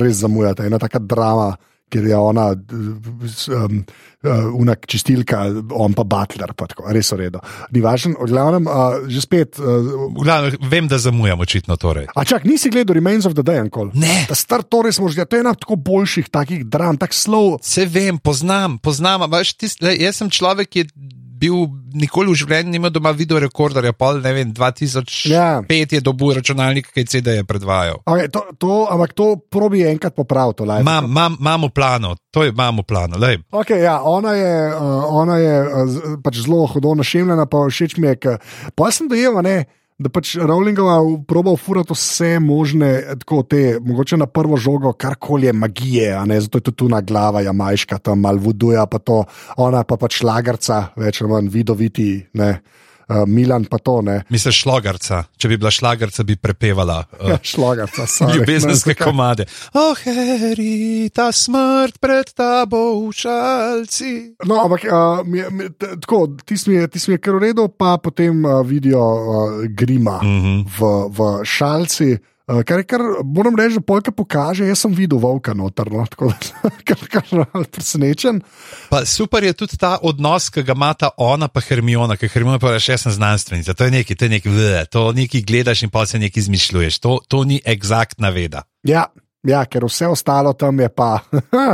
[0.00, 0.64] res zamujate.
[0.70, 1.52] Ena taka drama,
[1.90, 3.82] kjer je ona, um,
[4.22, 5.42] uh, unak čistilka,
[5.74, 7.42] on pa butler, pa tako, res uredo.
[7.74, 9.60] Ni važno, v glavnem, uh, že spet.
[9.60, 12.10] Uh, glavnem, vem, da zamujam očitno torej.
[12.14, 13.94] A čak, nisi gledal Remains of the Day, enkoli?
[13.98, 14.24] Ne.
[14.30, 17.48] Ta star torej smo že, to je ena tako boljših takih dram, tako slow.
[17.62, 21.64] Se vem, poznam, poznam, ampak jaz sem človek, ki je bil
[21.96, 25.48] nikoli v življenju nima doma video rekorderja, pol ne vem, 2005 ja.
[25.66, 28.02] je dobil računalnik, ki je CD-je predvajal.
[28.04, 30.68] Okay, to, to, ampak to probi enkrat popraviti.
[30.68, 33.18] Imamo plano, to je imamo plano.
[33.50, 38.12] Okay, ja, ona je, uh, ona je uh, pač zelo hodona šemljena, pa všeč mi
[38.12, 38.38] je,
[38.76, 40.96] pa sem dojel, ne da pač Rowlingova
[41.28, 46.58] proba ufurati vse možne, tako te, mogoče na prvo žogo, karkoli je magije, ne, zato
[46.58, 49.24] je tu na glava, ja, majška tam mal voduja, pa to,
[49.60, 52.54] ona pa pač lagarca, več ali manj vidoviti, ne.
[53.10, 54.20] Uh, Milan pa to ne.
[54.30, 55.24] Misliš šlagarca?
[55.34, 57.00] Če bi bila šlagarca, bi prepevala.
[57.18, 58.38] Uh, ja, šlagarca, sorry.
[58.38, 59.46] Ljubezenske no, komade.
[59.74, 64.12] Oh, Harry, ta smrt pred tabo v šalci.
[64.46, 68.60] No, ampak uh, mi, mi, tako, ti smo je kar v redu, pa potem uh,
[68.62, 70.64] vidijo uh, grima mm -hmm.
[70.78, 72.18] v, v šalci.
[72.50, 76.32] Uh, kar je kar, moram reči, da polka pokaže, jaz sem videl volka notrno, tako
[76.34, 78.40] da kar, kar je presenečen.
[78.90, 82.58] Pa super je tudi ta odnos, ki ga ima ta ona pa Hermiona, ker Hermiona
[82.58, 85.84] pa reče, jaz sem znanstvenica, to je nekaj, to je nekaj, vle, to nekaj gledaš
[85.86, 88.64] in pa se nekaj izmišljuješ, to, to ni egzaktna veda.
[88.82, 89.06] Ja,
[89.46, 91.20] ja, ker vse ostalo tam je pa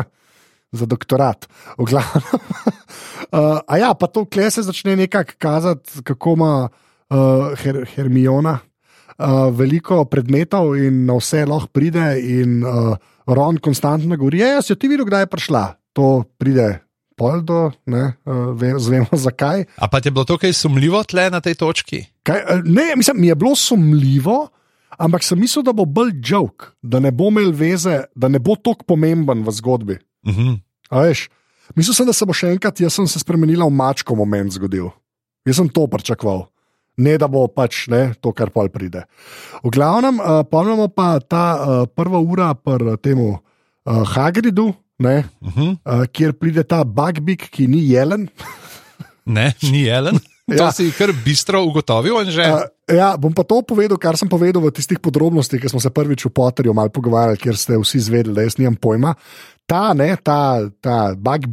[0.78, 1.48] za doktorat.
[1.78, 2.28] V glavnem.
[3.32, 8.58] uh, a ja, pa to kle se začne nekako kazati, kako ima uh, Her Hermiona
[9.18, 14.76] uh, veliko predmetov in na vse lahko pride, in uh, Ron konstantno govori: Ja, si
[14.76, 15.64] ti videl, kdaj je prišla.
[15.96, 16.82] To pride.
[17.16, 19.64] Poldo, ne, uh, zvemo zakaj.
[19.80, 22.02] A pa ti je bilo to kaj sumljivo tle na tej točki?
[22.20, 24.50] Kaj, ne, mislim, mi je bilo sumljivo,
[25.00, 28.58] ampak sem mislil, da bo bolj joke, da ne bo imel veze, da ne bo
[28.60, 29.96] tako pomemben v zgodbi.
[30.28, 30.60] Uh -huh.
[30.92, 31.30] veš,
[31.74, 34.90] mislil sem, da se bo še enkrat, jaz sem se spremenila v mačko moment zgodil.
[35.46, 36.44] Jaz sem to pričakoval
[36.96, 39.04] ne da bo pač ne, to, kar pol pride.
[39.64, 43.38] V glavnem, uh, pomnimo pa ta uh, prva ura pri tem uh,
[43.86, 45.76] Hagridu, ne, uh -huh.
[45.84, 48.28] uh, kjer pride ta Bugbik, ki ni jelen.
[49.36, 50.18] ne, ni jelen.
[50.46, 50.70] To ja.
[50.70, 52.14] si kar bistro ugotovil.
[52.14, 55.90] Uh, ja, bom pa to povedal, kar sem povedal v tistih podrobnostih, ki smo se
[55.90, 59.14] prvič v Potterju malo pogovarjali, ker ste vsi zvedeli, da jaz nimam pojma.
[59.66, 61.50] ta, ne, ta, ta bug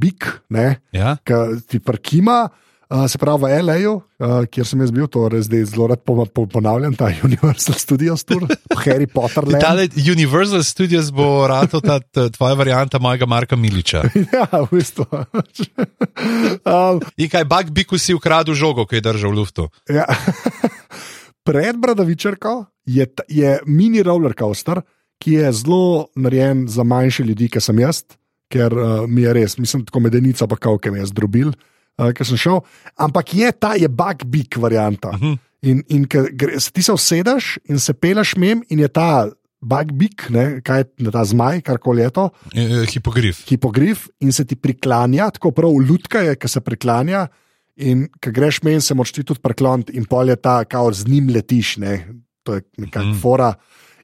[0.93, 1.17] Ja?
[1.25, 1.33] ki
[1.65, 2.53] ti prkima.
[2.93, 6.03] Uh, se pravi, v L.A., uh, kjer sem jaz bil, to res zdaj zelo rad
[6.05, 8.45] po, po, ponavljam, ta Universal Studios tour,
[8.85, 9.47] Harry Potter.
[9.49, 14.05] Tale Universal Studios bo rado ta tvoja varianta mojega Marka Miliča.
[14.33, 15.09] Ja, v bistvu.
[16.69, 19.67] um, In kaj, Bug Biku si ukradel žogo, ki je držal v luftu.
[19.89, 20.05] ja.
[21.43, 22.53] Pred Bradavičarko
[22.85, 24.85] je, je mini roller coaster,
[25.17, 28.05] ki je zelo narejen za manjše ljudi, kot sem jaz,
[28.53, 31.72] ker uh, mi je res, mislim, tako medenica, pa kao, ki me je zdrobil, uh,
[31.97, 32.61] ker sem šel.
[32.97, 35.09] Ampak je ta, je bug big varianta.
[35.09, 35.37] Uh -huh.
[35.61, 39.29] In, in gre, ti se usedeš in se peleš mem, in je ta
[39.61, 42.29] bug big, ne, kaj je ta zmaj, karkoli je to.
[42.55, 43.45] Eh, Hipogrif.
[43.47, 47.27] hipogrif in se ti priklanja, tako prav lutka je, ki se priklanja.
[47.75, 51.07] In ko greš meni, se moraš ti tudi prikloniti, in pol je ta, kao z
[51.07, 52.07] njim letiš, ne?
[52.43, 53.17] to je nekakšna Mhm.
[53.17, 53.21] mm.
[53.21, 53.53] fora.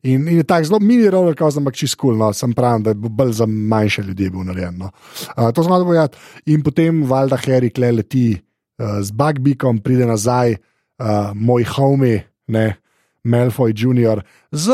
[0.04, 2.94] In, in je tako zelo mini roller coaster, ampak čist kul, no, sem pravi, da
[2.94, 4.78] je bolj za manjše ljudi bil narejen.
[4.80, 4.92] No.
[5.36, 6.16] Uh, to smo povedali.
[6.54, 12.78] In potem valjda Harry kle leti uh, z Bugbikom, pride nazaj, uh, moj homie, ne,
[13.24, 14.24] Malfoy Jr.
[14.52, 14.72] z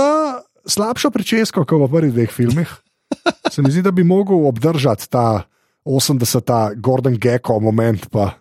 [0.66, 2.70] slabšo pričesko, kot v prvih dveh filmih.
[3.54, 5.48] Se mi zdi, da bi mogel obdržati ta
[5.86, 6.78] 80.
[6.82, 8.38] Gordon Gecko moment, pa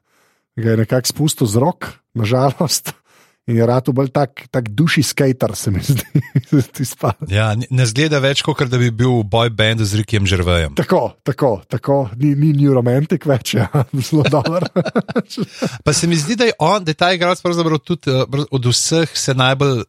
[0.57, 2.93] ga je nekako spustil z rok, nažalost.
[3.45, 6.01] In je rado bolj tak, tak duši skater, se mi zdi.
[6.75, 7.29] Ti spada.
[7.29, 10.79] Ja, ne- zgleda več, kot da bi bil v boy bandu z Rikijem Žrvejem.
[10.81, 13.69] Tako, tako, tako, ni, ni new romantik več, ja.
[14.09, 14.65] zelo dobro.
[15.85, 18.71] Pa se mi zdi, da je on, da je ta igralec pravzaprav tudi prav- od
[18.73, 19.85] vseh se najbolj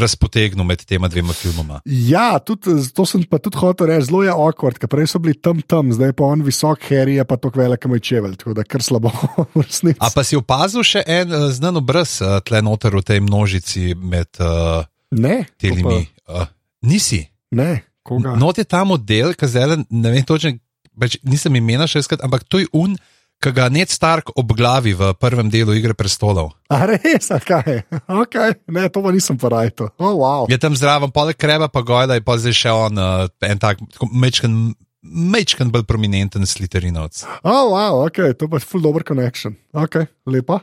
[0.00, 1.80] razpotegnil med tema dvema filmoma.
[1.84, 5.34] ja, tudi, to sem pa tudi hotel reči, zelo je awkward, ker prej so bili
[5.34, 8.64] tam tam, zdaj pa on visok, Harry je pa tako velik, moj čevelj, tako da
[8.64, 9.12] kar slabo
[9.54, 9.98] v resnici.
[10.00, 13.94] A pa si opazil še en uh, znan obraz uh, tle noter v tej množici
[13.94, 14.84] med uh,
[15.16, 16.06] Ne, telimi?
[16.26, 16.46] Uh,
[16.82, 17.22] nisi.
[17.54, 18.34] Ne, koga?
[18.36, 20.56] Not je ta model, zdaj ne vem točno,
[20.98, 22.96] pač nisem imena še skrat, ampak to je un,
[23.42, 26.54] ki ga Ned Stark obglavi v prvem delu Igre prestolov.
[26.72, 27.84] A res, a kaj?
[28.26, 28.56] Okay.
[28.72, 29.92] Ne, to pa nisem porajto.
[30.00, 30.48] Oh, wow.
[30.50, 33.82] Je tam zraven, poleg kreba, pa gojla je pa zdaj še on, uh, en tak,
[34.10, 37.22] mečken, mečken bolj prominenten sliterinovc.
[37.44, 39.54] Oh, wow, ok, to pa je full dobro connection.
[39.76, 40.00] Ok,
[40.32, 40.62] lepa.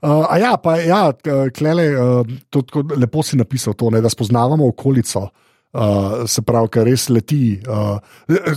[0.00, 1.10] Uh, a ja, pa ja,
[1.56, 6.70] klele, uh, to, tako lepo si napisal to, ne, da spoznavamo okolico, uh, se pravi,
[6.76, 7.58] ker res leti.
[7.64, 7.98] Uh,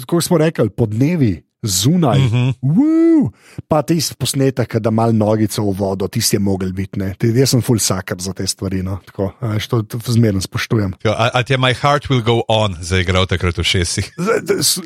[0.06, 1.34] kot smo rekli, podnevi.
[1.64, 2.50] Zunaj, uh Mhm.
[2.62, 3.32] -huh.
[3.68, 7.00] pa ti posnetek, da mal nogico v vodo, ti si je mogel biti.
[7.00, 7.16] ne.
[7.18, 9.00] Ti- Jaz sem full sakar za te stvari, no.
[9.06, 10.94] tako, veš, to, zmerno spoštujem.
[11.06, 14.12] A, a ti je My Heart Will Go On zaigral takrat v šestih?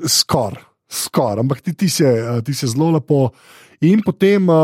[0.06, 2.14] Skoraj, skor, ampak ti, ti, si, je,
[2.44, 3.30] ti si zelo lepo.
[3.80, 4.62] In potem uh, uh,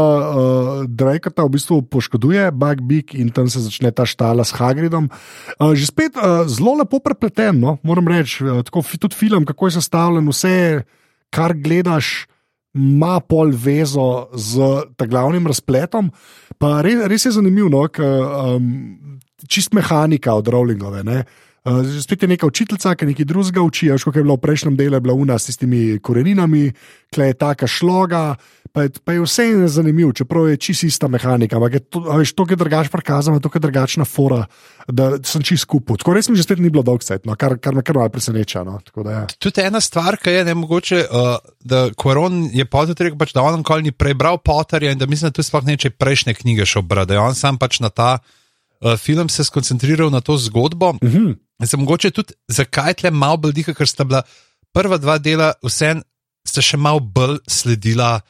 [0.87, 5.05] Drakata v bistvu poškoduje Bugbig in tam se začne ta štala s Hagridom.
[5.59, 7.77] Uh, že spet uh, zelo lepo prepleten, no?
[7.83, 10.81] moram reči, uh, tako tudi film, kako je sestavljen, vse,
[11.33, 12.27] kar gledaš,
[12.73, 16.09] ima pol vezo z ta glavnim razpletom.
[16.61, 17.85] Pa res, res je zanimivo, no?
[17.89, 18.69] ker um,
[19.49, 21.03] čist mehanika od Rowlingove.
[21.05, 21.23] Ne?
[21.63, 24.77] Uh, spet je neka učiteljica, ki nekaj drugega uči, veš, kot je bilo v prejšnjem
[24.79, 26.71] delu, bila una s tistimi koreninami,
[27.13, 28.33] klej je taka šloga,
[28.73, 32.33] pa je, pa je vse zanimivo, čeprav je čisto ista mehanika, ampak je to, veš,
[32.33, 34.47] to je drugač prikazano, to je drugačna fora,
[34.87, 36.01] da sem čisto skupaj.
[36.01, 38.09] Tako res mi že spet ni bilo dolg set, no, kar, kar me kar malo
[38.09, 38.63] preseneča.
[38.65, 39.27] No, ja.
[39.37, 43.45] Tudi ena stvar, ki je ne mogoče, uh, da Quaron je Potter rekel, pač, da
[43.45, 46.81] on nikoli ni prebral Potterja in da mislim, da tudi sploh neče prejšnje knjige še
[47.13, 50.97] je on sam pač na ta uh, film se skoncentriral na to zgodbo.
[50.97, 51.35] uh -huh.
[51.61, 54.23] In se mogoče tudi, zakaj tle malo bolj diha, ker sta bila
[54.73, 56.01] prva dva dela, vse
[56.45, 58.21] sta še malo bolj sledila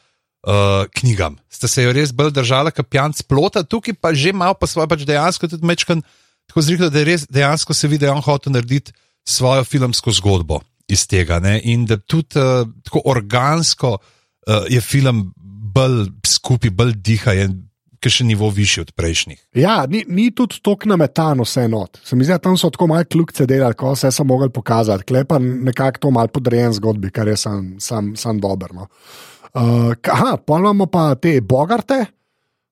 [0.48, 1.38] uh, knjigam.
[1.50, 4.90] Sta se jo res bolj držala, kot pijanc plota, tukaj pa že malo pa svoje,
[4.92, 6.04] pač dejansko tudi mečkan,
[6.50, 10.12] tako zrihlo, da je res dejansko se vidi, da je on hotel narediti svojo filmsko
[10.12, 11.40] zgodbo iz tega.
[11.40, 11.60] Ne?
[11.64, 15.32] In da tudi uh, tako organsko uh, je film
[15.74, 17.38] bolj skupaj, bolj diha.
[17.40, 17.52] Je,
[18.04, 19.38] Ki še nivo višji od prejšnjih.
[19.56, 22.02] Ja, ni, ni tudi tako nametano vse not.
[22.04, 25.08] Se mi zdi, tam so tako malo kljukce delali, ko vse so mogli pokazati.
[25.08, 28.76] Klepa nekako to malo podrejen zgodbi, kar je sam, sam, sam dober.
[28.76, 28.90] No.
[28.92, 29.33] Uh,
[30.02, 32.06] ka- aha, pa imamo pa te bogarte,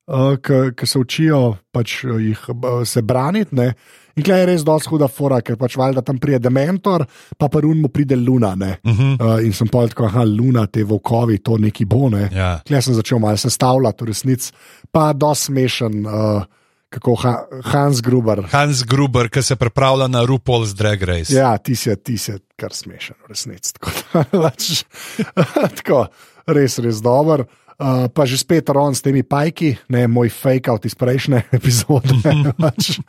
[0.07, 0.35] uh,
[0.75, 1.41] ki se učijo
[1.71, 3.55] pač, uh, jih, uh, se braniti.
[3.55, 3.73] Ne.
[4.15, 7.05] In klej je res dosti huda fora, ker pač valjda tam pride dementor,
[7.39, 8.51] pa pa run mu pride luna.
[8.53, 9.37] Uh Uh -huh.
[9.37, 12.29] uh, in sem pa tako, aha, luna, te volkovi, to neki bone.
[12.33, 12.59] ja.
[12.67, 14.51] Klej sem začel malo sestavljati, v resnici
[14.91, 16.43] pa dosti smešen, uh,
[16.89, 18.43] kako ha, Hans Gruber.
[18.51, 21.33] Hans Gruber, ki se pripravlja na RuPaul's Drag Race.
[21.33, 23.73] Ja, ti si, ti si kar smešen, v resnici.
[23.73, 23.91] Tako,
[24.43, 24.83] pač,
[25.77, 26.07] tako
[26.53, 27.47] res, res dober.
[27.81, 32.13] Uh, pa že spet ron s temi pajki, ne moj fake out iz prejšnje epizode.
[32.53, 33.01] pač.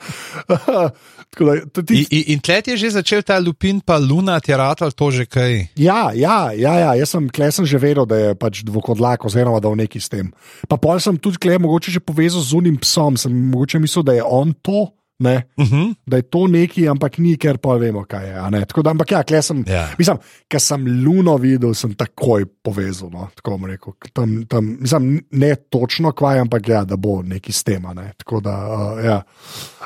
[1.33, 4.49] Tako da, to ti- In, in, tleh je že začel ta lupin, pa luna, ti
[4.53, 5.77] je ratal to že kaj.
[5.77, 6.91] Ja, ja, ja, ja.
[6.97, 10.09] jaz sem, klej sem že vedel, da je pač dvokodlak, oziroma da v neki s
[10.09, 10.33] tem.
[10.69, 14.17] Pa pol sem tudi, klej, mogoče že povezal z unim psom, sem mogoče mislil, da
[14.17, 14.89] je on to.
[15.19, 15.95] Ne, Uh -huh.
[16.07, 18.67] da je to neki, ampak ni, ker pa vemo, kaj je.
[18.67, 19.65] Tako da, ampak ja, klej sem.
[19.69, 19.89] Ja.
[19.99, 23.11] Mislim, ker sem luno videl, sem takoj povezal.
[23.11, 23.93] No, tako rekel.
[24.13, 27.83] Tam, tam, mislim, ne točno kvaj, ampak ja, da bo neki s tem.
[27.95, 28.13] ne.
[28.17, 29.23] Tako da, uh, ja.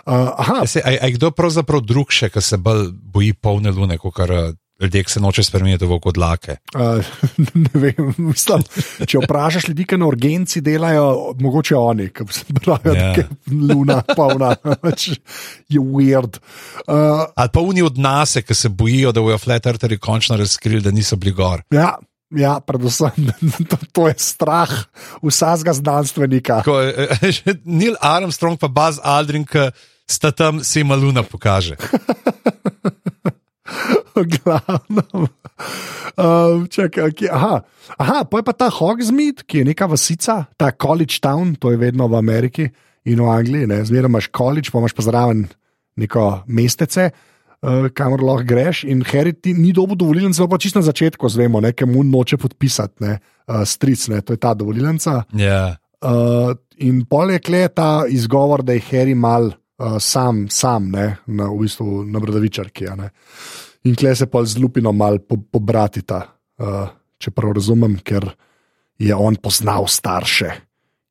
[0.07, 3.71] uh, aha, Se, a, a je kdo pravzaprav drug še, ki se bolj boji polne
[3.71, 4.31] lune, kot kar
[4.81, 6.57] ljudje, ki se noče spremeniti v kodlake?
[6.75, 7.01] Uh,
[7.65, 8.65] ne vem, mislim,
[9.07, 11.07] če vprašaš ljudi, ki na urgenci delajo,
[11.41, 12.27] mogoče oni, ki
[12.61, 13.13] pravijo, da Ja.
[13.17, 15.09] je luna polna, pač
[15.69, 16.37] je weird.
[16.85, 20.83] Uh, Ali pa oni od nas, ki se bojijo, da bojo flat eartheri končno razkrili,
[20.85, 21.63] da niso bili gor.
[21.73, 21.97] ja,
[22.37, 23.31] ja, predvsem
[23.71, 24.71] to, to je strah
[25.23, 26.63] vsakega znanstvenika.
[26.67, 29.71] Ko, eh, Neil Armstrong pa Buzz Aldrin, ki
[30.11, 31.77] sta tam, se jim luna pokaže.
[34.25, 35.29] Glavno.
[36.17, 37.61] Um, čakaj, okay, aha,
[37.99, 41.81] aha, pa je pa ta Hogsmeade, ki je neka vasica, ta college town, to je
[41.81, 42.69] vedno v Ameriki
[43.05, 43.67] in v Angliji.
[43.67, 45.47] ne, Zmeraj imaš college, pa imaš pa zraven
[45.97, 48.85] neko mestece, uh, kamor lahko greš.
[48.85, 53.05] In Harry ti ni dobil dovolilnice, pa čisto na začetku zvemo, nekaj mu noče podpisati,
[53.05, 55.23] ne, uh, stric, ne, to je ta dovolilnica.
[55.37, 55.77] Ja.
[56.01, 61.17] Uh, in pol je kle ta izgovor, da je Harry mal uh, sam, sam ne,
[61.27, 62.89] na, v bistvu na bradavičarki.
[62.89, 63.11] a ne.
[63.87, 66.21] In kle se pa z lupino mal po, pobratita,
[66.59, 66.89] uh,
[67.23, 68.27] če prav razumem, ker
[68.99, 70.51] je on poznal starše.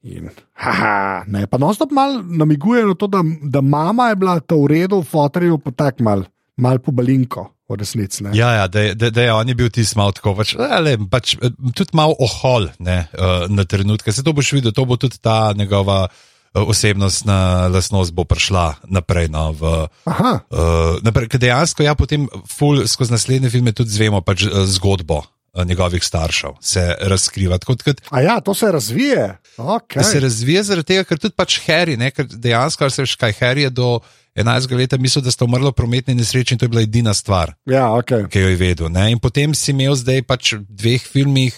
[0.06, 0.30] In,
[0.62, 4.70] haha, ne, pa nostop mal namiguje na to, da, da mama je bila ta v
[4.76, 6.28] redu, fotorju pa tak mal,
[6.62, 8.22] mal po balinko, v resnici.
[8.22, 8.36] ne.
[8.38, 11.34] Ja, ja da, da, da je on je bil tisti malo tako, pač, ale, pač,
[11.42, 14.14] eh, tudi malo ohol ne, eh, na trenutke.
[14.14, 19.28] Se to boš videl, to bo tudi ta njegova eh, osebnostna lastnost bo prišla naprej.
[19.28, 24.48] No, v, Aha, uh, naprej dejansko, ja, potem ful, skozi naslednje filme tudi zvemo pač,
[24.48, 27.60] eh, zgodbo eh, njegovih staršev, se razkriva.
[27.60, 29.38] Tako, kot, a ja, to se razvije.
[29.58, 30.04] Okay.
[30.04, 33.36] Se razvije zaradi tega, ker tudi pač Harry, ne, ker dejansko, ali se veš, kaj
[33.39, 34.00] Harry je do
[34.36, 37.54] 11 let mislil, da sta umrla v prometni nesreči in to je bila edina stvar
[37.65, 38.28] Ja, okay.
[38.28, 38.91] ki jo je vedel.
[38.91, 39.12] Ne?
[39.12, 41.56] In potem si imel zdaj pač v dveh filmih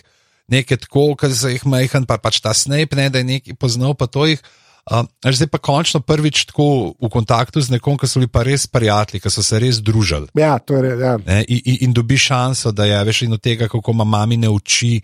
[0.47, 3.97] nekaj tako, ki so jih majhen, pa pač ta Snape, ne, da je nekaj poznal,
[3.97, 4.41] pa to jih.
[4.87, 8.67] Uh, zdaj pa končno prvič tako v kontaktu z nekom, ki so bili pa res
[8.71, 10.29] prijatelji, ki so se res družili.
[10.39, 11.01] Ja, to je res.
[11.01, 11.17] Ja.
[11.25, 14.49] Ne, in, in, dobi šanso, da je veš in od tega, kako ima mami ne
[14.49, 15.01] uči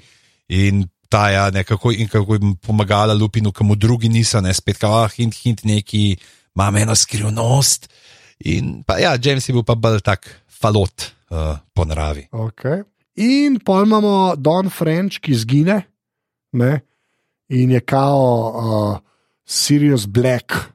[0.55, 4.53] in ta ja, ne, kako, in kako jim pomagala Lupinu, ki mu drugi niso, ne
[4.53, 6.15] spet, kao, ah, hint, hint, neki,
[6.55, 7.89] ima eno skrivnost.
[8.39, 12.29] In pa ja, James je bil pa bolj tak falot uh, po naravi.
[12.31, 12.81] Okay.
[13.19, 15.81] In pol imamo Don French, ki zgine,
[16.55, 16.73] ne?
[17.53, 19.12] in je kao uh,
[19.45, 20.73] Sirius Black,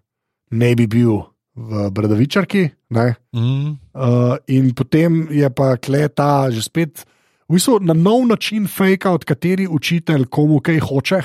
[0.51, 1.23] ne bi bil
[1.59, 2.69] v Bradavičarki.
[2.95, 3.17] Ne?
[3.35, 3.77] Mm.
[3.93, 7.05] Uh, in potem je pa kleta že spet.
[7.49, 11.21] V bistvu na nov način fake out, kateri učitelj komu kaj hoče,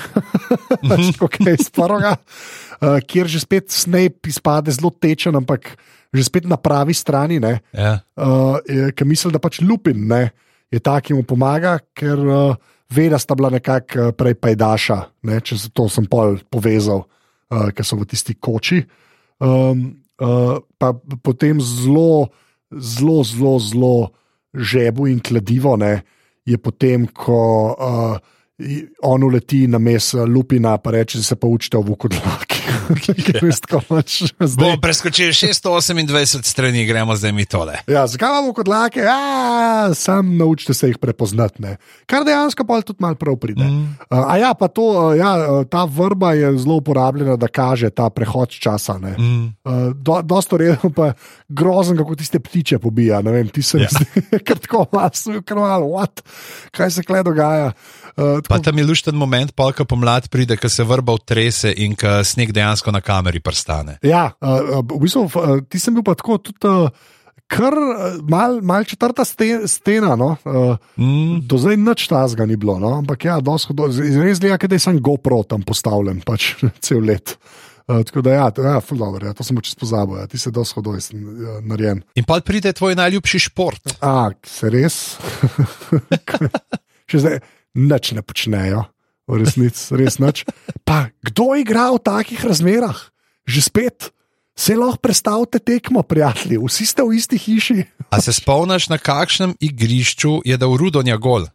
[1.12, 5.76] tako kaj iz prvega, uh, kjer že spet Snape izpade zelo tečen, ampak
[6.14, 7.36] že spet na pravi strani.
[7.40, 7.60] Ne?
[7.76, 8.00] Ja.
[8.16, 8.56] uh,
[8.96, 10.30] ki misli, da pač Lupin ne,
[10.72, 12.56] je ta, ki mu pomaga, ker uh,
[12.88, 17.04] ve, da sta bila nekako uh, prej pajdaša, ne, če se to sem pol povezal,
[17.54, 18.82] uh, ker so v tisti koči.
[19.38, 20.90] Um, uh, pa
[21.22, 22.34] potem zelo,
[22.74, 23.96] zelo, zelo, zelo
[24.54, 26.02] žebu in kladivo ne,
[26.44, 27.40] je potem, ko
[27.72, 28.18] uh,
[29.02, 32.60] on uleti na mes Lupina, pa reče, da se pa učite v kodlaki.
[33.42, 34.54] Res tako pač zdaj.
[34.60, 37.80] Bomo preskočili 628 strani, gremo zdaj mi tole.
[37.90, 41.62] Ja, zakaj imamo kot lake, a, sam naučite se jih prepoznati.
[41.62, 41.76] Ne.
[42.06, 43.64] Kar dejansko pa tudi malo prav pride.
[43.64, 43.96] Mm.
[44.10, 45.34] Uh, a ja, pa to, uh, ja,
[45.70, 48.98] ta vrba je zelo uporabljena, da kaže ta prehod časa.
[49.02, 49.16] Ne.
[49.18, 49.44] Mm.
[49.64, 51.12] Uh, do, dosto redno pa
[51.48, 53.22] grozen, kako tiste ptiče pobija.
[53.22, 53.90] Ne vem, ti se mi Ja.
[53.90, 56.22] zdi, kar tako masno, kar malo, what,
[56.70, 57.72] kaj se kle dogaja.
[58.14, 61.96] Uh, Pa tako, tam je lušten moment, polka pomlad pride, ko se vrba utrese in
[61.98, 63.98] ko sneg dejansko na kameri prstane.
[64.06, 66.62] ja, uh, v bistvu, uh, ti sem bil pa tako tudi.
[66.62, 66.88] Uh,
[67.44, 67.74] Kar
[68.24, 70.30] mal, mal četrta ste, stena, no?
[70.48, 71.44] uh, Mm.
[71.44, 72.94] Do zdaj nič tazga ni bilo, no?
[73.02, 76.54] ampak ja, dosto, do, res je, da je sem GoPro tam postavljen, pač
[76.86, 77.36] cel let.
[77.84, 80.50] Uh, tako da, ja, to, ja, dobro, ja, to sem čez pozabil, ja, ti se
[80.50, 82.00] dosto hodoj ja, narejen.
[82.16, 83.98] In pa pride tvoj najljubši šport.
[84.00, 85.20] A, se res?
[87.12, 87.38] Še zdaj
[87.74, 88.86] nič ne počnejo,
[89.26, 90.46] v resnici, res nič.
[90.86, 92.98] Pa kdo igra v takih razmerah?
[93.44, 93.98] Že spet.
[94.54, 97.78] Se lahko predstavljate tekmo, prijatelji, vsi ste v isti hiši.
[98.14, 101.50] A se spomniš, na kakšnem igrišču je dal Rudonja gol?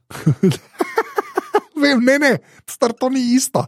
[1.79, 2.33] vem, ne, ne,
[2.67, 3.63] star, to ni isto.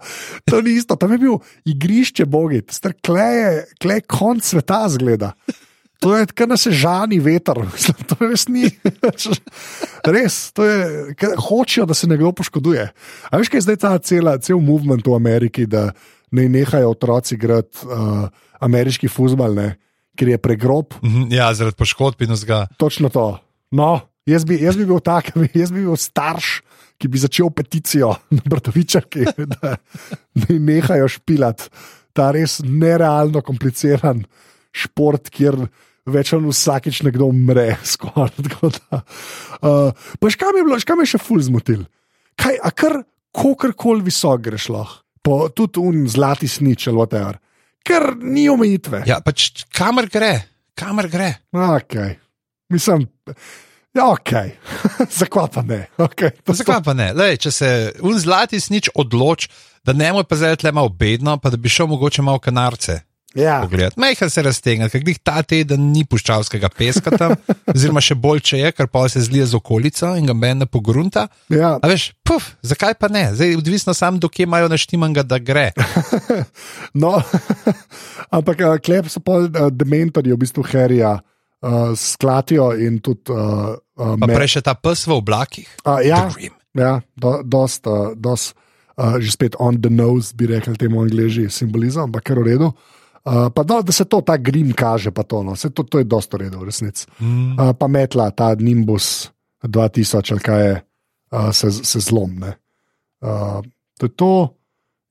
[0.52, 1.00] To ni isto.
[1.00, 5.32] Tam je bil igrišče bogi, star, klej, klej konc sveta zgleda.
[6.02, 7.60] To je kar nas je žani veter,
[8.10, 8.66] to res ni.
[10.08, 12.88] Res, to je, hočejo, da se nekdo poškoduje.
[13.30, 15.92] A veš, kaj je zdaj ta cela, cel movement v Ameriki, da
[16.34, 18.26] ne nehajo otroci igrati uh,
[18.66, 19.68] ameriški futbal, ne,
[20.18, 20.98] ker je pregrob.
[21.06, 22.66] Mhm, Ja, zaradi poškodb in vzga.
[22.82, 23.36] Točno to.
[23.72, 26.62] No, jaz bi, jaz bi bil tak, jaz bi bil starš,
[27.02, 29.78] ki bi začel peticijo na Bratovičarki, da
[30.48, 31.70] ne nehajo špilati
[32.14, 34.26] ta res nerealno kompliciran
[34.76, 35.58] šport, kjer
[36.10, 37.76] več ali vsakič nekdo umre.
[37.94, 41.86] Skoraj, uh, pa škam je bilo, škam je še ful zmotil.
[42.40, 43.02] Kaj, a kar
[43.36, 47.38] kakorkoli visok greš lahko, po tudi un zlati snič ali whatever.
[47.86, 49.04] Ker ni omejitve.
[49.10, 50.34] Ja, pač kamer gre,
[50.78, 51.32] kamer gre.
[51.54, 52.16] Okay.
[52.72, 53.08] Mislim,
[53.94, 54.32] ja, ok,
[55.20, 55.84] zakaj pa ne?
[55.98, 57.12] Okay, to so- Zakaj pa ne?
[57.18, 57.70] Lej, če se
[58.06, 59.50] un zlati snič odloč,
[59.84, 63.02] da ne moj pa zdaj le malo bedno, pa da bi šel mogoče malo kanarce.
[63.36, 64.00] Ja, pogledati.
[64.00, 67.36] Majhen se raztegne, ker glih ta teden ni puščavskega peska tam,
[67.74, 71.28] oziroma še bolj, če je, ker pa se zlije z okolico in ga meni pogrunta.
[71.50, 71.78] ja.
[71.80, 73.30] A veš, puf, zakaj pa ne?
[73.36, 75.72] Zdaj, odvisno sam, dokje imajo naštimanga, da gre.
[77.02, 77.14] No,
[78.36, 81.14] ampak uh, klep so pa uh, dementorji, v bistvu herija,
[81.64, 83.32] uh, sklatijo in tudi.
[83.32, 85.70] Uh, uh, Pa prej še ta pes v oblakih.
[85.88, 86.26] A, ja,
[86.78, 88.58] ja, do, dost, uh, dost
[88.98, 92.72] uh, že spet on the nose, bi rekli temu angliži, simbolizem, ampak kar v redu.
[92.72, 95.56] Uh, pa do, da se to, ta grim kaže, pa to, no.
[95.56, 97.06] Saj to, to je dosto v redu, v resnici.
[97.20, 97.54] Mm.
[97.54, 99.30] Uh, pa metla, ta Nimbus
[99.64, 100.74] 2000, ali kaj je,
[101.32, 102.56] uh, se, se zlomne.
[103.22, 103.62] Uh,
[104.00, 104.34] to je to,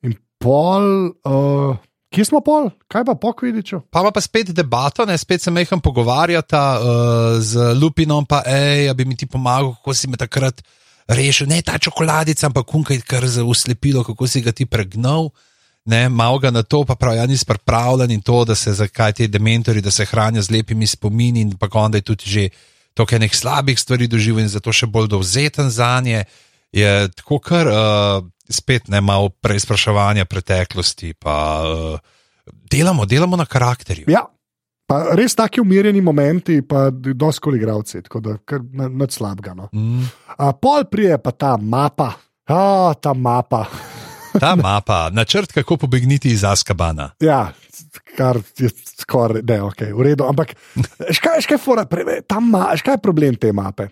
[0.02, 1.78] in pol, uh,
[2.10, 3.84] kje smo pol, kaj pa pokvidičo?
[3.90, 5.18] Pa ima pa spet debato, ne?
[5.18, 10.10] spet se meham pogovarjata uh, z Lupinom, pa hej, bi mi ti pomagal, kako si
[10.10, 10.62] me takrat
[11.10, 11.46] rešil.
[11.50, 15.30] Ne ta čokoladica, ampak kunkaj kar uslepilo, kako si ga ti pregnal.
[15.90, 19.12] Ne, malo ga na to, pa pravi, ja, nisi pripravljen in to, da se zakaj
[19.18, 22.48] ti dementori, da se hranijo z lepimi spomini, in pa onda je tudi že
[22.94, 26.24] toliko enih slabih stvari doživel in zato še bolj dovzeten za nje.
[26.72, 31.34] Je tako kar uh, spet ne malo preizpraševanja preteklosti, pa
[31.66, 31.98] uh,
[32.70, 34.06] delamo, delamo na karakterju.
[34.10, 34.26] Ja,
[34.86, 39.54] pa res taki umirjeni momenti, pa doskoli igravci, tako da kar na- nad slabega.
[39.54, 39.68] No.
[39.74, 40.06] Mm.
[40.38, 42.12] A pol prije pa ta mapa,
[42.46, 43.66] a, ta mapa.
[44.38, 47.10] Ta mapa, načrt, kako pobegniti iz Askabana.
[47.20, 47.52] Ja,
[48.16, 48.70] kar je
[49.00, 50.26] skoraj, ne, ok, v redu.
[50.28, 50.54] Ampak,
[51.18, 53.90] škaj, škaj, fora, pre, ma, škaj je problem te mape?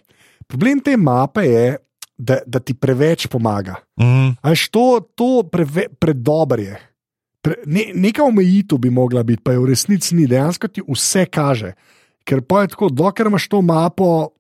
[0.49, 1.77] Problem te mape je,
[2.19, 3.79] da, da ti preveč pomaga.
[4.01, 4.35] Mm.
[4.43, 6.79] Až to, to preve, predober je.
[7.43, 11.29] Pre, ne, neka omejitev bi mogla biti, pa je v resnici ni, dejansko ti vse
[11.31, 11.75] kaže.
[12.27, 14.35] Ker pa je tako, dokler imaš to mapo,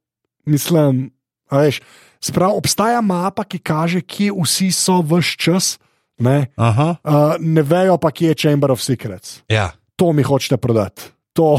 [0.48, 1.06] mislim,
[1.52, 1.80] veš,
[2.20, 5.76] sprav, obstaja mapa, ki kaže, kje vsi so vse čas,
[6.18, 9.42] ne, Aha, uh, ne vejo pa, kje je Chamber of Secrets.
[9.48, 9.70] ja.
[9.98, 11.08] To mi hočete prodati.
[11.34, 11.58] To.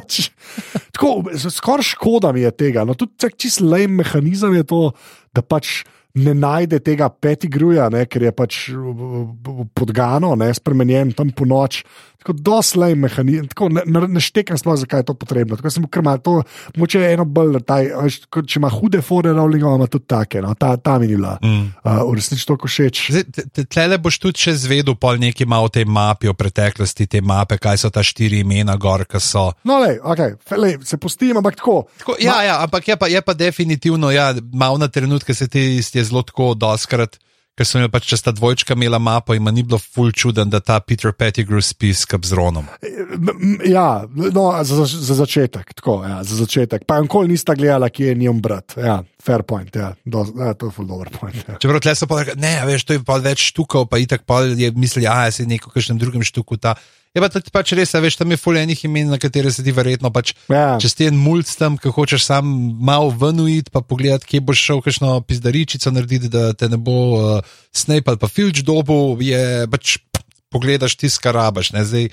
[0.96, 1.10] Tako,
[1.52, 2.86] skoraj škoda mi je tega.
[2.88, 4.78] No, tudi čist lame mehanizem je to,
[5.36, 5.82] da pač
[6.14, 8.58] ne najde tega petigruja, ne, ker je pač
[9.76, 11.82] podgano, ne, spremenjen tam po noč.
[12.22, 15.56] Tako doslej mehanizem, tako ne, ne, ne štekam sploh, zakaj je to potrebno.
[15.58, 16.36] Tako sem krmal, to
[16.78, 17.88] moče je eno bolj, taj,
[18.30, 21.34] če ima hude fore, Rowling ima tudi take, no, ta, ta mi ni bila.
[21.42, 21.72] Mm.
[21.82, 23.00] Uh, v resnici to všeč.
[23.10, 27.08] Zdaj, te- te- Tlele boš tudi še zvedel, pol nekaj o tej mapi, o preteklosti
[27.10, 29.50] te mape, kaj so ta štiri imena, gor, ki so.
[29.66, 31.88] No, lej, okay, lej, se pustim, ampak tako.
[31.98, 35.82] Tako, ja, ja, ampak je pa, je pa definitivno, ja, malo na trenutke se ti
[35.82, 37.18] je zelo tako doskrat.
[37.52, 40.62] Ker sem imel pač, če sta dvojčka imela mapo, in ni bilo ful čuden, da
[40.64, 42.64] ta Peter Pettigrew spi skup z Ronom.
[42.80, 45.74] M- m- Ja, no, za, za, za začetek.
[45.76, 46.86] Tako, ja, za začetek.
[46.88, 48.72] Pa nikoli nista gledala, kje je njim brat.
[48.80, 49.68] Ja, fair point.
[49.76, 51.36] Ja, do, ja, to je full dober point.
[51.44, 51.60] Ja.
[51.60, 54.40] Čeprav tle so pa rekli, ne, veš, to je pa več štukov, pa itak pa
[54.48, 56.72] je mislil, ja, se je neko kakšnem drugem štuku ta.
[57.12, 59.72] Je pa tudi pač res, a veš, tam je fulejnih imen, na katere se ti
[59.76, 60.32] verjetno pač.
[60.48, 60.78] Ja.
[60.80, 62.48] Če si en mulj tam, ki hočeš sam
[62.80, 67.56] malo venuiti, pa pogledati, kje boš šel, kakšno pizdaričico narediti, da te ne bo uh,
[67.68, 69.98] Snape ali pa Filč dobu, je pač
[70.52, 71.74] pogledaš tisto, kar rabaš.
[71.76, 71.84] Ne?
[71.84, 72.08] Zdaj,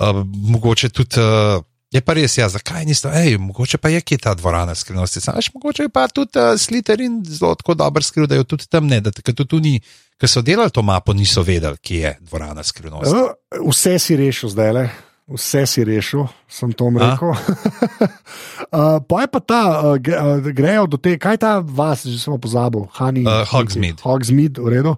[0.00, 1.20] uh, mogoče tudi.
[1.20, 1.60] Uh,
[1.90, 5.24] Je pa res, ja, zakaj niste, hej, mogoče pa je kje ta dvorana skrivnosti.
[5.26, 8.86] Veš, mogoče je pa tudi uh, Sliterin zelo tako dober skriv, da jo tudi tam
[8.86, 9.80] ne, da ker to tu ni,
[10.14, 13.10] ker so delali to mapo, niso vedeli, kje je dvorana skrivnosti.
[13.10, 14.84] Uh, Vse si rešil zdaj le.
[15.30, 17.34] Vse si rešil, sem to rekel.
[17.34, 22.38] uh, pa je pa ta, uh, grejo do te, kaj je ta vas, že sem
[22.38, 23.26] pozabil, Hani.
[23.26, 24.02] Uh, Hogsmeade.
[24.06, 24.94] Hogsmeade, v redu.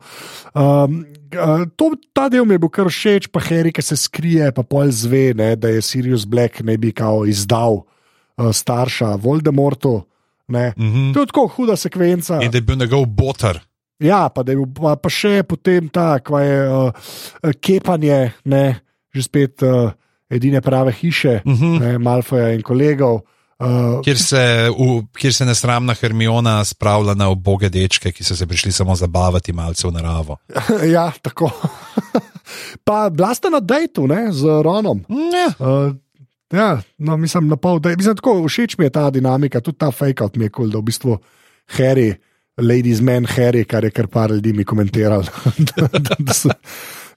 [0.53, 1.05] Um,
[1.35, 4.63] uh, to, ta del mi je bil kar všeč, pa Harry, ki se skrije, pa
[4.63, 10.03] pol zve, ne, da je Sirius Black ne bi kao izdal uh, starša Voldemortu.
[10.49, 10.73] Ne.
[10.77, 11.15] Mm -hmm.
[11.15, 12.41] To je tako huda sekvenca.
[12.43, 13.61] In da je bil njegov botar.
[13.99, 16.91] Ja, pa, bil, pa, pa še potem ta, kva je uh,
[17.61, 18.81] kepanje, ne,
[19.15, 19.93] že spet uh,
[20.31, 21.65] edine prave hiše, uh Mhm.
[21.65, 21.81] -huh.
[21.81, 23.21] ne, Malfoja in kolegov.
[23.63, 24.43] Uh, Kjer se,
[24.75, 29.53] v, kjer se nesramna Hermiona spravlja na oboge dečke, ki so se prišli samo zabavati
[29.55, 30.37] malce v naravo.
[30.97, 31.51] ja, tako.
[32.87, 35.05] pa bila sta na dejtu ne, z Ronom.
[35.09, 35.53] Ja.
[35.63, 35.95] Uh,
[36.53, 39.93] ja, no, mislim, na pol, da, mislim, tako všeč mi je ta dinamika, tudi ta
[39.95, 41.19] fake out mi je kul, cool, da v bistvu
[41.79, 42.11] Harry,
[42.59, 45.25] ladies man Harry, kar je kar par ljudi mi komentirali.
[45.71, 46.51] da, da, da so,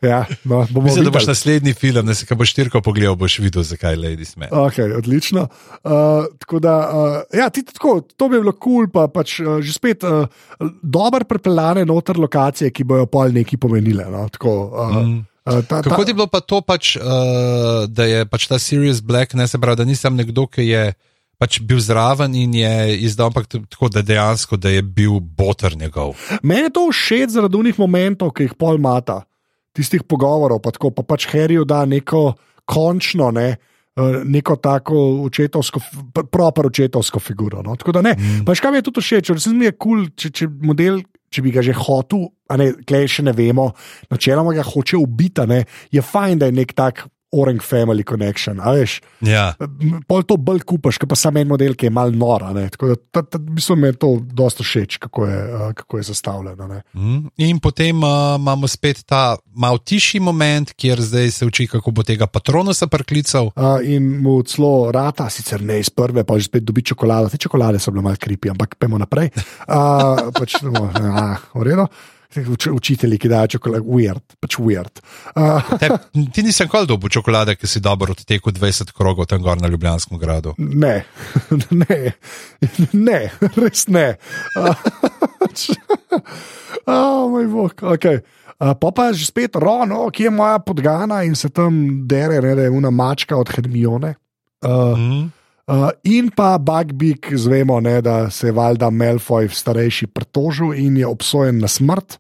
[0.01, 1.31] ja, no, Mislim, da boš videli.
[1.31, 4.51] naslednji film, da si ga boš štirko pogledal, boš videl, zakaj Lady Smith.
[4.51, 5.47] Okay, odlično.
[5.83, 5.91] Uh,
[6.39, 9.73] tako da, uh, ja, ti, tako, to bi bilo kul, cool, pa pač uh, že
[9.73, 10.27] spet uh,
[10.83, 14.05] dobro prepeljane noter lokacije, ki bojo pol neki pomenile.
[14.11, 15.19] No, tako, uh, Mm.
[15.45, 17.03] uh, ta, ta, Kako je bilo pa to, pač, uh,
[17.87, 20.93] da je pač ta Sirius Black, ne se pravi, da nisem nekdo, ki je
[21.37, 26.15] pač bil zraven in je izdal, ampak tako, da dejansko, da je bil boter njegov.
[26.43, 29.25] Meni je to všeč zaradi unih momentov, ki jih pol mata,
[29.76, 32.34] tistih pogovorov, pa, tako, pa pač Harryju da neko
[32.65, 35.82] končno, ne, eh, neko tako očetovsko,
[36.32, 37.63] proper očetovsko figuro.
[37.65, 37.76] No?
[37.76, 38.15] Tako da ne.
[38.17, 38.45] Mm.
[38.47, 41.03] Pač kaj mi je tudi všeč, resnici mi je kul, cool, če, če model.
[41.36, 43.65] Če bi ga že hotel, a ne, klej še ne vemo,
[44.13, 45.43] načeloma ga hoče ubiti,
[45.91, 47.01] je fajn, da je nek tak
[47.32, 48.59] Orange Family Connection.
[48.59, 49.53] a Veš, Ja.
[50.07, 52.53] pol to bolj kupaš, pa samo en model, ki je mal nora.
[52.53, 52.69] ne.
[52.69, 55.97] Tako da ta, ta, v bistvu mi je to dosta všeč, kako je, uh, kako
[55.97, 56.67] je zastavljeno.
[56.67, 56.82] ne.
[56.93, 57.28] Mm.
[57.38, 62.03] In potem uh, imamo spet ta mal tišji moment, kjer zdaj se uči, kako bo
[62.03, 63.51] tega patronusa priklical.
[63.55, 67.30] Uh, in mu celo rata, sicer ne iz prve, pa že spet dobi čokolado.
[67.30, 69.30] Te čokolade so bile malo kripi, ampak pojmo naprej.
[69.67, 71.88] Uh, pač, no, ja, v redu.
[72.36, 74.99] Uč, učitelji, ki dajo čokolado, weird, pač weird.
[75.36, 75.89] Uh, Te,
[76.36, 80.19] ti nisem kol dobil čokolade, ki si dobro odtekel 20 krogov tam gor na Ljubljanskem
[80.19, 80.55] gradu.
[80.57, 81.05] ne,
[81.86, 81.99] ne,
[82.91, 83.19] ne,
[83.55, 84.07] res ne.
[84.59, 84.75] Uh,
[86.91, 88.19] oh, moj bog, okay.
[88.55, 92.39] Uh, pa pa je že spet rono, ki je moja podgana in se tam dere,
[92.43, 94.15] ne, da je una mačka od Hermione.
[94.65, 95.29] Uh, Mm.
[95.66, 97.32] Uh, in pa Bugbik,
[97.82, 102.20] ne, da se je valjda Melfoy starejši pritožil in je obsojen na smrt.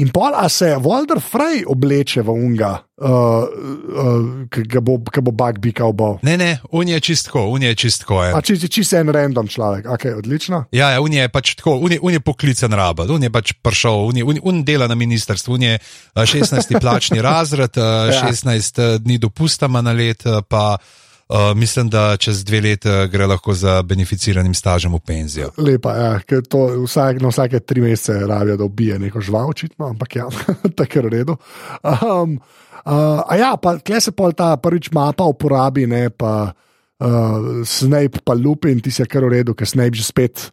[0.00, 5.20] In pol, a se Walter Frey obleče v unga, uh, uh, ki ga bo, ki
[5.20, 6.16] bo Bugbika obal.
[6.24, 8.22] Ne, ne, un je čistko, un je čistko.
[8.24, 10.64] A če si čisto en random človek, ok, odlično.
[10.72, 13.52] Ja, ja, un je pač tako, un je, un je poklican rabel, un je pač
[13.60, 16.80] prišel, un, je, un, un dela na ministrstvu, un je eh, 16.
[16.80, 18.32] plačni razred, eh, Ja.
[18.32, 20.80] 16 dni dopusta na let, eh, pa
[21.28, 25.50] uh, mislim, da čez dve leti eh, gre lahko za beneficiranim stažem v penzijo.
[25.56, 29.86] Lepa, ja, ker to vsak, na vsake tri mesece rabijo, da ubije neko žival, očitno,
[29.88, 30.26] ampak ja,
[30.78, 31.36] tako je v redu.
[31.82, 32.38] Um,
[32.84, 38.24] uh, a ja, pa tle se pol ta prvič mapa uporabi, ne pa uh, Snape
[38.24, 40.50] pa Lupin, ti si je kar v redu, ker Snape že spet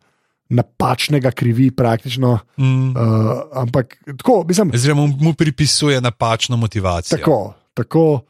[0.50, 2.40] napačnega krivi praktično.
[2.58, 2.90] Mm.
[2.98, 7.18] Uh, ampak tako, mislim, Oziroma mu- mu pripisuje napačno motivacijo.
[7.18, 7.54] tako.
[7.74, 8.22] tako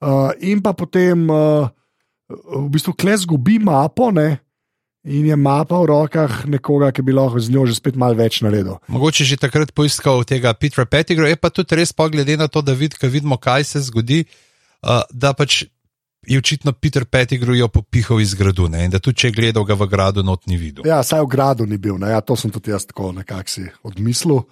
[0.00, 1.68] uh, in pa potem uh,
[2.30, 4.38] v bistvu kle zgubi mapo, ne.
[5.06, 8.40] In je mapa v rokah nekoga, ki bi lahko z njo že spet malo več
[8.42, 8.82] naredil.
[8.90, 12.58] Mogoče že takrat poiskal tega Petra Pettigra, je pa tudi res, pa glede na to,
[12.58, 14.26] da vid, vidimo, kaj se zgodi,
[14.82, 15.62] uh, da pač
[16.26, 18.84] je očitno Peter Pettigrew jo popihal iz gradu ne?
[18.84, 20.82] in da tudi če je gledal ga v gradu, not ni videl.
[20.82, 22.10] Ja, saj v gradu ni bil, ne?
[22.10, 24.42] ja, to sem tudi jaz tako nekako si odmislil.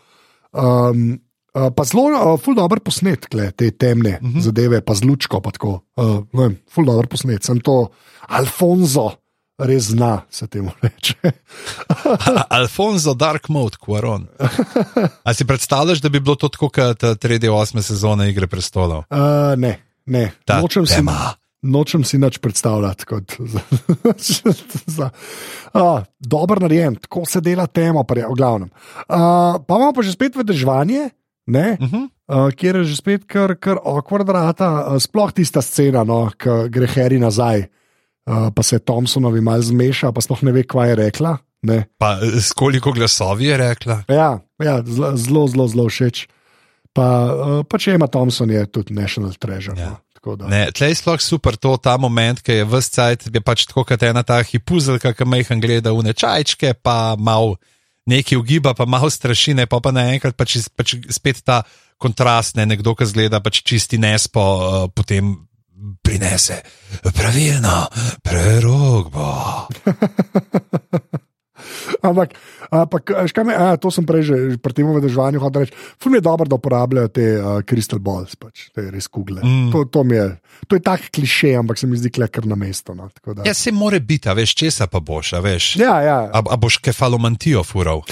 [0.54, 1.18] Um,
[1.54, 4.38] uh, pa zelo, uh, ful dobro posnet, kle, te temne uh Mhm.
[4.38, 4.42] -huh.
[4.42, 5.80] zadeve, pa z lučko, pa tako.
[5.96, 7.88] Uh, ne vem, ful dobro posnet, sem to
[8.28, 9.10] Alfonso.
[9.56, 11.14] Res zna se temu reče.
[12.26, 14.26] A- Alfonso Dark Mode, Quaron.
[15.22, 18.98] A si predstavljaš, da bi bilo to tako kot ta 3D8 sezone Igre prestolov?
[19.10, 19.16] Uh,
[19.56, 19.76] ne,
[20.06, 20.32] ne.
[20.44, 21.32] Ta Nočem si, tema.
[21.62, 23.04] nočem si nič predstavljati.
[23.04, 23.32] Kot,
[24.88, 25.10] za,
[25.72, 28.68] uh, Dobro narejen, tako se dela tema, je v glavnem.
[28.98, 29.14] Uh,
[29.60, 31.10] pa imamo pa že spet vedežvanje,
[31.46, 31.76] ne?
[31.80, 32.08] Uh -huh.
[32.24, 36.86] Uh, kjer je že spet kar, kar okvardrata, uh, sploh tista scena, no, ki gre
[36.86, 37.66] Harry nazaj,
[38.26, 41.36] uh, pa se Thompsonovi mal zmeša, pa sploh ne ve, kaj je rekla.
[41.62, 41.84] Ne.
[41.98, 44.02] Pa eh, s koliko glasovi je rekla?
[44.08, 44.82] Ja, ja
[45.16, 46.26] zelo, zelo, zelo, všeč.
[46.92, 47.06] Pa,
[47.68, 49.80] pa če ima Thompson, je tudi National Treasure.
[49.80, 49.90] Ja.
[49.90, 50.00] No.
[50.48, 54.02] Ne, tlej sploh super to, ta moment, ki je vse cajt, je pač tako kot
[54.02, 57.58] ena ta hipuzelka, ki majhen gleda v nečajčke, pa mal
[58.10, 61.62] nekaj ugiba, pa malo strašine, pa pa naenkrat pač, pač spet ta
[61.98, 65.34] kontrast, ne, nekdo, ki zgleda pač čisti nespo, uh, potem
[66.04, 66.62] prinese
[67.12, 67.88] pravilno
[68.22, 69.28] prerogbo.
[72.08, 72.34] Ampak,
[72.70, 75.74] ampak a, veš, kaj me, a, to sem prej že pri tem vedeževanju hotel reči.
[76.00, 79.42] Fum je dobro, da uporabljajo te uh, crystal balls, pač, te res kugle.
[79.44, 79.72] Mm.
[79.74, 80.26] To, to, je,
[80.68, 82.94] to je tak kliše, ampak se mi zdi kar na mestu.
[82.94, 83.10] No,
[83.44, 85.76] Ja, se more biti, veš, česa pa boš, a veš.
[85.76, 86.18] ja, ja.
[86.32, 88.04] A, a boš kefalomantijo fural?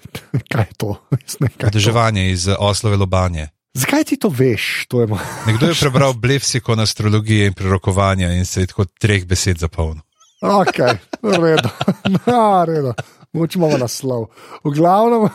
[0.52, 0.96] kaj je to?
[1.14, 1.72] Jaz ne vem, kaj je to.
[1.74, 3.48] Odeževanje iz eh, Oslove Lobanje.
[3.74, 4.86] Zakaj ti to veš?
[4.90, 5.06] To je
[5.46, 10.02] Nekdo je prebral Blefsikon astrologije in prerokovanja in se je tako treh besed zapolnil.
[10.42, 10.78] Ok,
[11.22, 11.68] redo.
[12.26, 12.94] No, redo.
[13.30, 14.26] Moč imamo naslov.
[14.66, 15.30] V glavnem,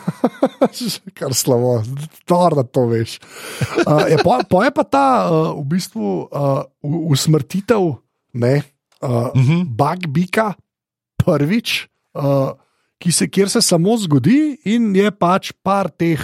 [1.18, 1.80] kar slovo,
[2.28, 3.16] to da to veš.
[3.88, 7.96] Uh, je, po, po je pa ta uh, v bistvu uh, usmrtitev,
[8.36, 8.54] ne,
[9.00, 9.64] uh, uh -huh.
[9.64, 10.52] bug bika,
[11.16, 12.52] prvič, uh,
[13.00, 16.20] ki se, kjer se samo zgodi in je pač par teh.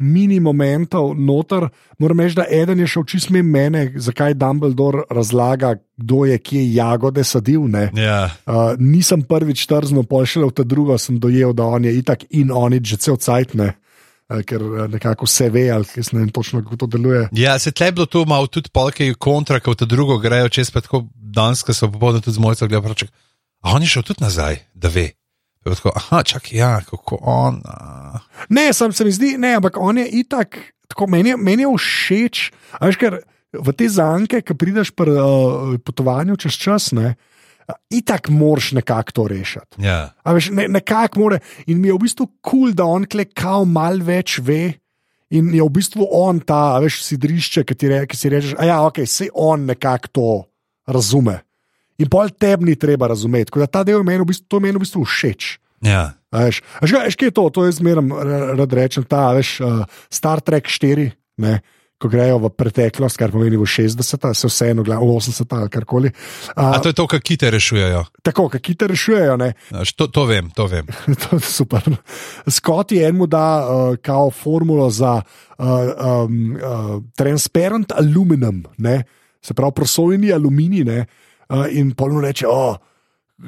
[0.00, 1.68] Mini momentov noter,
[2.00, 6.62] moram reči, da eden je šel čist mimo mene, zakaj Dumbledore razlaga, kdo je kje
[6.74, 7.68] jagode sadil.
[7.68, 7.90] Ne?
[7.94, 9.66] Ja, Uh, nisem prvič
[10.08, 13.16] pol šele v ta drugo sem dojel, da on je itak in oni že cel
[13.16, 13.74] cajt, ne?
[14.30, 17.28] Uh, ker nekako vse ve, ali ne vem točno, kako to deluje.
[17.32, 20.80] ja se tle je bilo to malo tudi polke kontra, kot drugo grejo čez pa
[20.80, 23.10] tako danska so popolno tudi z mojco gledal, prav, čak,
[23.60, 25.19] a on je šel tudi nazaj, da ve.
[25.64, 27.60] Tako, aha, čak, ja, kako on.
[27.64, 28.18] A.
[28.48, 30.56] Ne, sam se mi zdi, ne, ampak on je itak,
[30.88, 32.46] tako meni, meni je všeč.
[32.80, 33.20] a Veš, ker
[33.52, 37.14] v te zanke, ki prideš pri uh, potovanju čez čas, ne,
[37.92, 39.84] itak moraš nekako to rešiti.
[39.84, 40.14] Ja.
[40.24, 41.40] A veš, ne, nekako more.
[41.66, 44.80] In mi je v bistvu kul, cool, da on klekal mal več ve.
[45.30, 48.56] In je v bistvu on ta, a veš, sidrišče, ki, ti re, ki si rečeš,
[48.58, 50.30] da ja, okay, se on nekako to
[50.90, 51.36] razume.
[52.00, 53.50] In pol tebi ni treba razumeti.
[53.50, 55.58] Tako da ta del meni v bistvu, to meni v bistvu všeč.
[55.84, 56.16] Ja.
[56.30, 57.44] A Veš, a veš, veš, kaj je to?
[57.50, 59.04] To jaz zmeraj ra- rad rečem.
[59.04, 61.60] Ta, a veš, uh, Star Trek 4, ne,
[61.98, 66.08] ko grejo v preteklost, kar pomeni v 60, se vseeno, v 80 ali karkoli.
[66.54, 68.04] A Uh, to je to, kar kite rešujejo.
[68.22, 69.36] tako, ki te rešujejo.
[69.36, 70.86] Ne, A, To, to vem, to vem.
[71.22, 71.82] to je super.
[72.46, 75.66] Scott je enemu da uh, kao formulo za uh,
[76.24, 79.02] um, uh, transparent aluminum, ne?
[79.42, 80.84] se pravi prosojni aluminij.
[80.84, 81.06] Ne?
[81.50, 82.76] Uh, in polno reče, oh,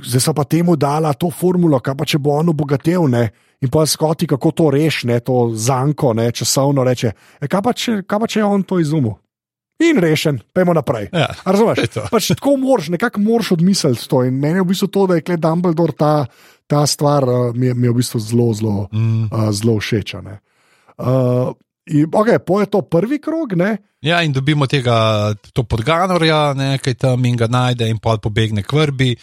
[0.03, 3.07] zdaj so pa temu dala to formulo, kaj pa če bo on obogatel.
[3.07, 3.29] Ne?
[3.61, 5.21] In pa Scott, kako to reši, ne?
[5.21, 6.33] to zanko, ne?
[6.33, 9.15] časovno reče, e, kaj, pa če, kaj pa če je on to izumil.
[9.81, 11.09] In rešen, pojmo naprej.
[11.13, 11.29] Ja.
[11.45, 11.89] Razumeš?
[11.91, 12.03] To.
[12.13, 14.25] Pač tako moraš, nekako moraš odmisliti to.
[14.25, 16.27] In meni je v bistvu to, da je Kled Dumbledore ta,
[16.67, 19.27] ta stvar, uh, mi, je- mi je v bistvu zelo, zelo, Mm.
[19.27, 20.15] uh, zelo všeč.
[20.15, 21.55] Uh,
[21.87, 23.77] in, okay, po je to prvi krog, ne?
[24.03, 28.73] Ja, in dobimo tega to podganorja, nekaj tam in ga najde, in pol pobegne k
[28.73, 29.15] vrbi.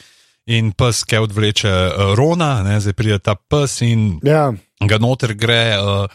[0.50, 4.50] In pes, ki odvleče uh, Rona, ne, zdaj pride ta pes in Ja,
[4.82, 6.08] ga noter gre, uh,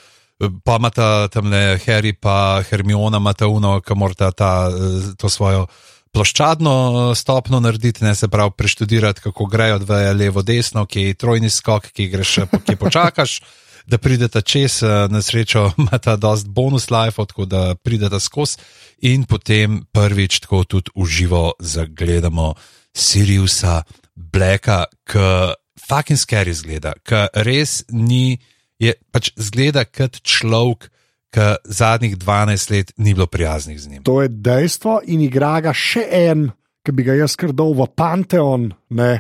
[0.65, 5.15] pa ima ta tam le Harry, pa Hermiona, ima ta uno, ki mora ta, eh,
[5.17, 5.69] to svojo
[6.15, 11.51] ploščadno stopno narediti, ne se pravi preštudirati, kako grejo dve levo, desno, ki je trojni
[11.51, 13.41] skok, ki greš, ki počakaš.
[13.87, 18.59] Da prideta čez, eh, na srečo ima ta dost bonus life, tako da prideta skozi,
[19.01, 22.55] in potem prvič tako tudi uživo zagledamo
[22.95, 23.83] Siriusa
[24.15, 25.55] Blacka, ki
[25.89, 28.39] fucking scary zgleda, ki res ni,
[28.79, 30.89] je pač zgleda kot človek,
[31.35, 34.03] ki zadnjih 12 let ni bilo prijaznih z njim.
[34.03, 35.01] to je dejstvo.
[35.11, 36.53] In igra ga še en,
[36.87, 39.13] ki bi ga jaz kar dal v panteon ne,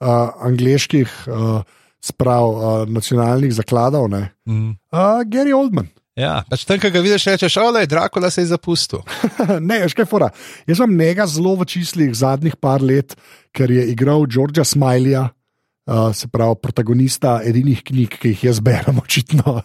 [0.00, 1.66] uh, angliških, uh,
[2.00, 4.30] sprav uh, nacionalnih zakladov, ne.
[4.48, 4.76] Mm.
[4.92, 5.88] Uh, Gary Oldman.
[6.18, 9.04] Ja, pač tam, ki ga vidiš, rečeš, ole, Dracula se je zapustil.
[9.68, 10.30] ne, veš kaj fora.
[10.68, 13.14] Jaz imam njega zelo v čislih zadnjih par let,
[13.56, 19.00] ker je igral Georgea Smileyja, uh, se pravi protagonista edinih knjig, ki jih jaz berem,
[19.04, 19.60] očitno.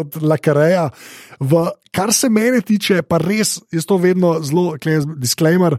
[0.00, 0.88] Od Lakareja.
[1.40, 4.76] V, kar se mene tiče, pa res, jaz to vedno zelo,
[5.16, 5.78] disclaimer.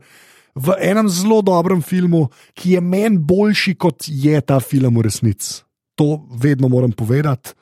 [0.55, 5.63] V enem zelo dobrem filmu, ki je meni boljši, kot je ta film v resnici.
[5.95, 7.55] To vedno moram povedati.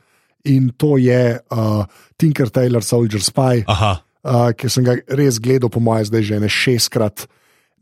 [0.50, 1.86] In to je uh,
[2.18, 6.40] Tinker Tailor Soldier Spy, Aha, uh, ki sem ga res gledal, po mojem, zdaj že
[6.40, 7.28] ne šestkrat.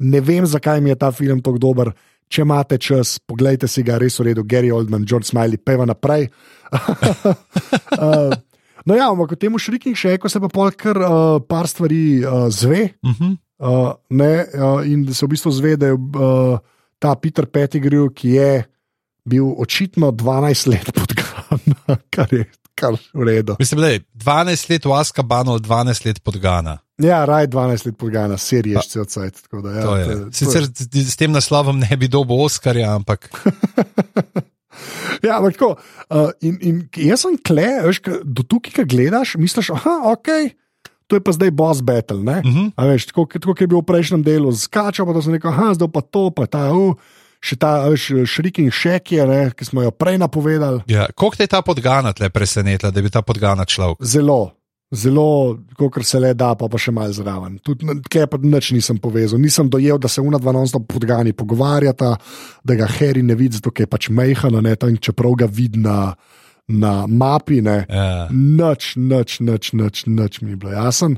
[0.01, 1.93] Ne vem, zakaj mi je ta film tako dober.
[2.27, 6.27] Če imate čas, pogledajte si ga, res v redu, Gary Oldman, George Smiley, peva naprej.
[8.03, 8.33] uh,
[8.83, 12.25] no, ja, ampak v tem šriking še, ko se pa pol kar uh, par stvari
[12.25, 12.97] uh, zve.
[12.99, 13.37] uh -huh.
[13.57, 16.59] Uh, ne, uh, in se v bistvu zve, da je uh,
[17.01, 18.51] ta Peter Pettigrew, ki je
[19.25, 21.63] bil očitno 12 let podgan,
[22.13, 22.45] kar je
[22.77, 23.55] kar v redu.
[23.59, 26.77] Mislim, da je 12 let v Askabanu, 12 let pod Gana.
[27.01, 29.05] Ja, raj 12 let podgana, serije še
[29.41, 30.05] tako da, Ja, To je.
[30.05, 30.63] to je- Sicer
[31.05, 33.29] s tem naslovom ne bi dobil Oskarja, ampak
[35.25, 35.75] Ja, ampak tako.
[36.09, 40.29] Uh, in, in jaz sem kle, veš, do tukaj, ki gledaš, misliš, ah, ok,
[41.07, 42.17] to je pa zdaj boss battle.
[42.17, 42.71] Uh Mhm.
[42.75, 42.87] -huh.
[42.87, 46.01] veš, tako, tako je bil v prejšnjem delu, skačal pa sem rekel, ah, zdaj pa
[46.01, 46.95] to, pa ta, uh,
[47.41, 50.81] še ta veš, šriking šek je, ne, ki smo jo prej napovedali.
[50.87, 53.97] ja, koliko te je ta podgana tle presenetila, da bi ta podgana človek?
[54.01, 54.51] Zelo.
[54.91, 57.57] zelo, kot se le da, pa, pa še malo zraven.
[57.59, 59.39] Tudi tukaj pa nič nisem povezal.
[59.39, 62.15] Nisem dojel, da se una dva non-stop podgani pogovarjata,
[62.63, 64.61] da ga Harry ne vidi, zato je pač mehano,
[65.01, 66.15] čeprav ga vidi na,
[66.67, 67.61] na mapi.
[67.63, 68.27] Ja.
[68.31, 71.17] Noč, noč, noč, noč, noč mi je bilo jasen.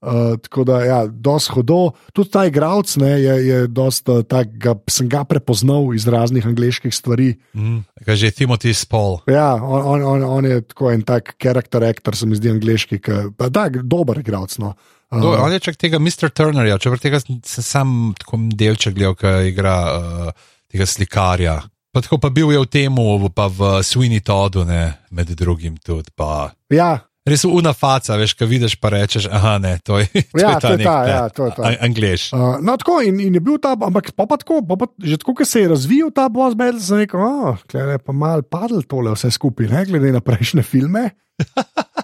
[0.00, 1.90] Uh, tako da, ja, dosti hodo.
[2.16, 6.94] Tudi ta igralec je, je dost, uh, tak, ga, sem ga prepoznal iz raznih angliških
[6.94, 7.34] stvari.
[7.52, 9.20] Mm, kaj že Timothy Spall.
[9.28, 12.96] Ja, on, on, on, on je tako en tak karakter aktor, se mi zdi angliški,
[12.96, 14.56] ki je dober igralec.
[14.56, 14.72] No.
[15.12, 16.32] Uh, Do, on je čak tega Mr.
[16.32, 21.60] Turnerja, čeprav tega sem sam tako delček gledal, ki igra uh, tega slikarja.
[21.90, 22.92] Pa tako pa bil je v tem,
[23.34, 26.10] pa v Sweeney Toddu, ne, med drugim tudi.
[26.14, 26.54] Pa.
[26.70, 30.56] Ja, Res una faca, veš, kaj vidiš, pa rečeš, ah, ne, to je, to Ja,
[30.56, 31.62] je ta to je nek, ta, ta, ja, to je ta.
[31.68, 32.22] a- Anglež.
[32.32, 35.20] Uh, no, tako in, in je bil ta, ampak pa, pa tako, pa, pa, že
[35.20, 38.80] tako, ko se je razvijal ta boss battle, sem rekel, oh, je pa mal padlo
[38.88, 41.10] tole vse skupaj, ne glede na prejšnje filme.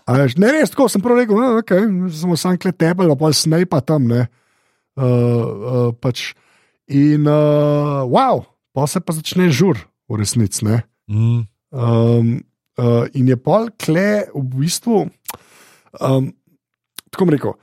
[0.07, 3.65] Veš, ne, res tako sem prav rekel, no, okay, samo sam kle tebel, pa snaj
[3.73, 4.07] pa tam.
[4.13, 4.29] Ne,
[5.01, 6.37] uh, uh, pač.
[6.87, 8.45] In uh, wow,
[8.77, 10.61] pa se pa začne žur, v resnici.
[11.09, 11.47] Mm,
[11.77, 12.45] Um,
[12.79, 15.09] uh, in je pol kle v bistvu.
[16.01, 16.29] Um,
[17.11, 17.57] tako bom rekel,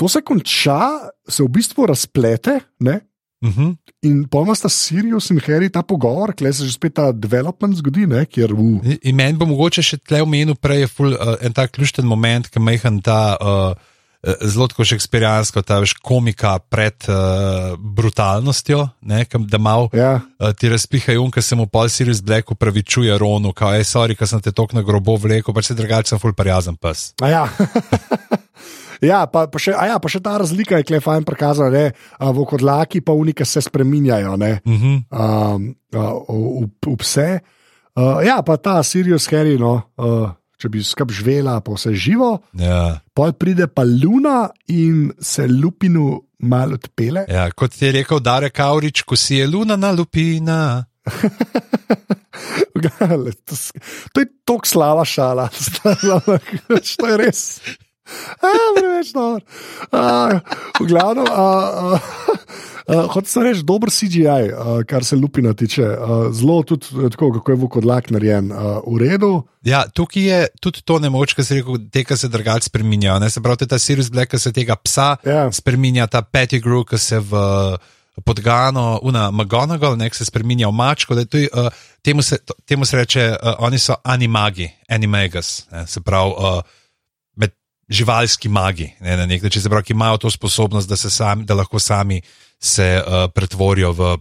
[0.00, 3.00] to se konča, se v bistvu razplete, ne?
[3.44, 3.74] mhm.
[4.08, 7.76] in pa ima sta Sirius in Harry ta pogovor, kle se že spet ta development
[7.76, 8.24] zgodi, ne?
[8.24, 8.80] kjer v.
[8.82, 12.08] In- In meni bo mogoče še tle omenil prej je ful, uh, en tak ključen
[12.08, 13.36] moment, ki mehan ta.
[13.36, 13.92] Uh,
[14.24, 20.52] Zelo tako šekspirijansko, ta veš, komika pred uh, brutalnostjo, ne, kam, da malo Ja, uh,
[20.56, 24.28] ti razpihajo um, ker se mu pol Sirius Black upravičuje Ronu, kao je sorry, ker
[24.28, 27.12] sem te tok na grobo vlekel, pa se drugače sem ful prijazen pes.
[27.22, 27.44] a ja.
[29.04, 31.84] Ja, pa, pa, še, ja, pa še ta razlika je klej fajn prikazana, ne,
[32.20, 34.96] v kodlaki pa unike se spreminjajo, ne, Uh -huh.
[35.10, 37.40] um, a, v, v pse.
[37.94, 40.30] Uh, ja, pa ta Sirius Harry, no, uh,
[40.64, 46.22] če bi skrb živela, pa vse živo, ja, pol pride pa Luna in se Lupinu
[46.44, 47.26] malo odpele.
[47.28, 50.84] ja, kot je rekel Darek Kaurič, ko si je luna na lupina.
[54.12, 55.48] To, je tako slaba šala,
[56.98, 57.60] to je res.
[58.42, 59.40] A, preveč dobro.
[59.92, 60.40] A,
[60.80, 61.46] V glavnem, a,
[61.94, 62.33] a,
[62.86, 65.84] a, hoče se reči, dober CGI, a, kar se lupina tiče.
[65.84, 69.32] A, zelo tudi eh, tako, kako je Vukodlak narejen, a, v redu.
[69.64, 73.18] Ja, tukaj je tudi to nemoč, kar se reče, te, ki se drugače spremenjajo.
[73.18, 73.30] Ne?
[73.30, 75.48] Se pravi, ta Sirius Black, ki se tega psa Ja.
[75.52, 77.42] spremenja, ta Pettigrew, ki se v
[78.24, 81.14] podgano, una McGonagall, nek se spremenja v mačko.
[81.18, 81.68] je, uh,
[82.02, 85.86] temu, se, temu se reče, uh, oni so animagi, animagus, ne?
[85.86, 86.62] se pravi, uh,
[87.88, 91.44] živalski magi, ne, na nek način, se pravi, ki imajo to sposobnost, da, se sami,
[91.44, 92.20] da lahko sami
[92.64, 94.14] se uh, pretvorijo v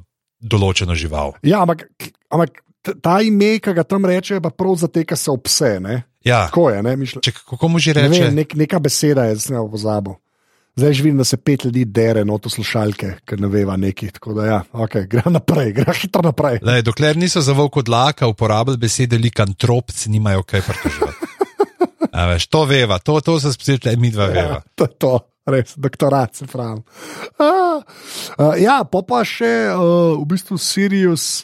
[0.43, 1.37] določeno žival.
[1.47, 1.87] Ja, ampak,
[2.27, 5.77] ampak ta ime, ki ga tam rečejo, pa prav zateka se ob pse.
[5.79, 6.03] Ne?
[6.27, 8.27] Ja, Tako je, ne če, kako mu že Ne reče?
[8.27, 10.19] vem, nek, neka beseda je, zdaj ne pozabo.
[10.73, 14.09] Zdaj že vidim, da se pet ljudi dere noto slušalke, ker ne veva neki.
[14.15, 16.63] Tako da, ja, okay, gre naprej, gre hitro naprej.
[16.65, 21.29] Lej, dokler niso za volk odlaka uporabljali besede likantropci, nimajo kaj pritoževati.
[22.13, 24.57] A Veš, to veva, to, to se spet mi dva veva.
[24.59, 25.13] Ja, to je to,
[25.49, 26.81] res, doktorat se pravi.
[27.37, 27.81] Uh,
[28.37, 31.43] uh, ja, pa pa še uh, v bistvu Sirius,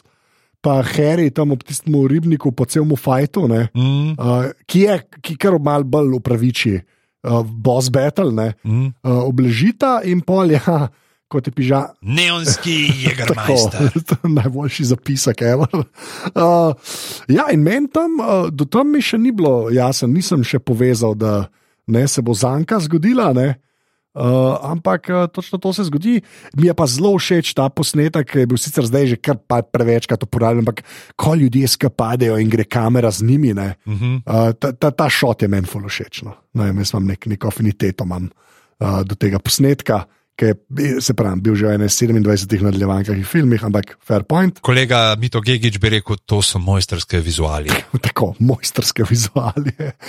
[0.64, 5.36] pa Harry tam ob tistem ribniku po celem fajtu, ne, Mm, uh, ki je, ki
[5.40, 6.78] kar mal bolj upraviči,
[7.24, 8.88] uh, boss battle, ne, mm.
[9.04, 10.88] uh, obležita in pol, ja,
[11.30, 11.94] kot je piža.
[12.02, 14.02] Neonski Tako, jegermajster.
[14.08, 15.84] to je najboljši zapisek, ever.
[16.34, 16.74] Uh,
[17.28, 21.14] ja, in meni tam, uh, do tam mi še ni bilo jasno, nisem še povezal,
[21.14, 21.46] da
[21.86, 23.30] ne, se bo zanka zgodila.
[23.36, 23.54] Ne.
[24.10, 26.20] Uh, ampak uh, točno to se zgodi.
[26.58, 30.22] Mi je pa zelo všeč ta posnetek, ki je bil sicer zdaj že kar prevečkrat
[30.26, 30.82] uporabljen, ampak
[31.14, 33.54] ko ljudje skapadejo in gre kamera z njimi.
[33.54, 34.26] Ne, Mhm.
[34.26, 36.22] uh, ta, ta, ta šot je meni ful všeč.
[36.26, 36.34] No.
[36.54, 38.26] No, jaz imam nek, neko afiniteto imam,
[38.82, 40.04] uh, do tega posnetka,
[40.34, 44.58] ki je se pravi, bil že v 27 nadaljevankah in filmih, ampak fair point.
[44.64, 47.68] Kolega Mito Gigič bi rekel, to so mojsterske vizuali.
[48.10, 49.92] Tako mojsterske vizualije.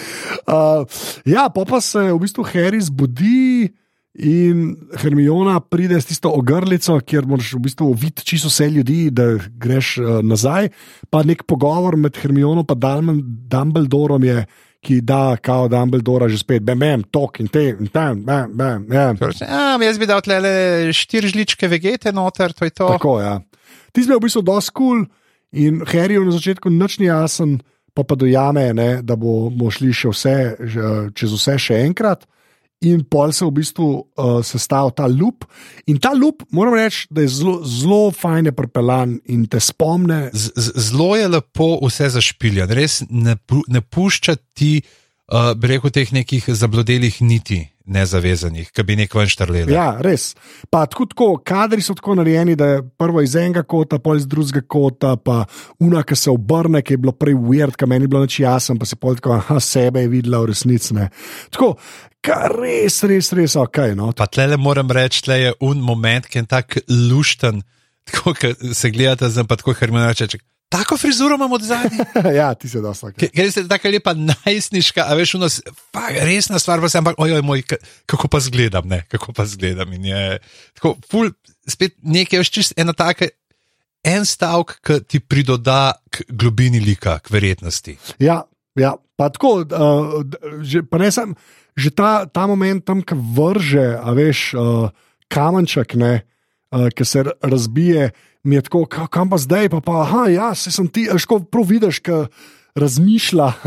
[0.51, 0.83] Uh,
[1.25, 3.69] ja, pa pa se v bistvu Harry zbudi
[4.13, 9.37] in Hermiona pride s tisto ogrlico, kjer moraš v bistvu videti čisto vse ljudi, da
[9.47, 10.69] greš uh, nazaj.
[11.09, 14.45] Pa nek pogovor med Hermiono in Dumbledorom je.
[14.81, 18.87] Ki da, kao Dumbledore, že spet, bam, bam, tok in te, in tam, bam, bam,
[18.89, 19.13] ja.
[19.45, 20.39] A, jaz bi dal tle
[20.89, 22.87] štiri žličke vegete noter, to je to.
[22.89, 23.35] Tako, ja.
[23.93, 25.05] Ti si bil v bistvu dosti kul cool
[25.53, 27.59] in Harry je na začetku nič ni jasen,
[27.93, 32.25] pa pa dojame, ne, da bomo šli še vse, že, čez vse še enkrat.
[32.81, 35.45] In pol se v bistvu uh, sestavlja ta lup.
[35.85, 40.31] In ta lup, moram reči, da je zelo, zelo fajn je prepeljan in te spomne.
[40.33, 43.37] Z- z- Zelo je lepo vse zašpiljen, res ne,
[43.69, 44.81] ne pušča ti
[45.31, 47.65] uh, bi rekel, teh nekih zablodelih niti.
[47.91, 49.73] Nezavezanih, ki bi nekaj štrleli.
[49.73, 50.29] Ja, res.
[50.71, 54.27] Pa tako, tako, kadri so tako narejeni, da je prvo iz enega kota, pa iz
[54.29, 55.41] drugega kota, pa
[55.81, 58.87] una, ki se obrne, ki je bilo prej weird, ki meni bilo noč jasen, pa
[58.87, 60.95] se pol tako, aha, sebe je videla v resnici.
[61.51, 61.73] Tako,
[62.23, 63.81] kar res, res, res, ok.
[63.97, 64.13] No.
[64.15, 67.65] Pa tle moram reči, tle je un moment, ki je tak lušten,
[68.13, 70.37] tako da se gledate, zdaj pa tako, ker mi reče.
[70.71, 72.29] Tako frizuro imamo od zadnjega.
[72.41, 73.07] ja, ti si dosta.
[73.07, 73.27] Okay.
[73.35, 75.59] Ker je tako lepa najsniška, a veš, unos,
[75.91, 77.63] pa, resna stvar, pa se ampak, ojoj, moj,
[78.05, 79.91] kako pa zgledam, ne, kako pa zgledam.
[79.93, 80.39] In je
[80.79, 81.33] tako, ful,
[81.67, 83.27] spet nekaj, veš, čist ena taka,
[84.07, 87.97] en stavek, ki ti pridoda k globini lika, k verjetnosti.
[88.23, 88.39] Ja,
[88.79, 90.17] ja, pa tako, uh,
[90.63, 91.35] že, pa ne sem,
[91.75, 94.87] že ta, ta moment tam, ki vrže, a veš, uh,
[95.27, 96.23] kamenček, ne,
[96.71, 98.13] uh, ki se razbije
[98.43, 101.69] mi je tako, kam pa zdaj, pa pa, aha, ja, se sem ti, ško prav
[101.69, 102.25] vidiš, ki
[102.75, 103.53] razmišlja.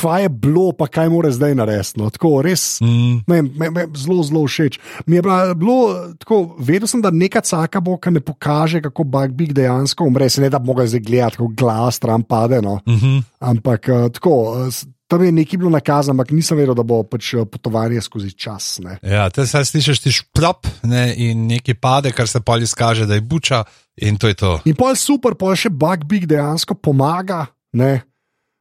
[0.00, 1.98] Kaj je bilo, pa kaj mora zdaj narediti.
[1.98, 3.16] No, tako res, mm.
[3.26, 4.78] me, me, me zelo, zelo všeč.
[5.10, 5.22] Mi je
[5.58, 10.30] bilo tako, vedel sem, da neka caka bo, ki ne pokaže, kako Bugbig dejansko umre.
[10.30, 12.62] Se ne da bi mogel zdaj gledati, kako glas tam pade.
[12.62, 12.78] No.
[12.86, 13.22] Mm -hmm.
[13.50, 14.70] Ampak uh, tako,
[15.10, 18.78] tam je nekaj bilo nakazano, ampak nisem vedel, da bo pač potovanje skozi čas.
[18.84, 18.98] Ne.
[19.02, 23.18] Ja, te se slišiš, ti šplop ne, in nekaj pade, kar se pa izkaže, da
[23.18, 23.64] je buča.
[24.00, 24.52] In to je to.
[24.64, 27.46] In pa je super, pa je še Bugbig dejansko pomaga.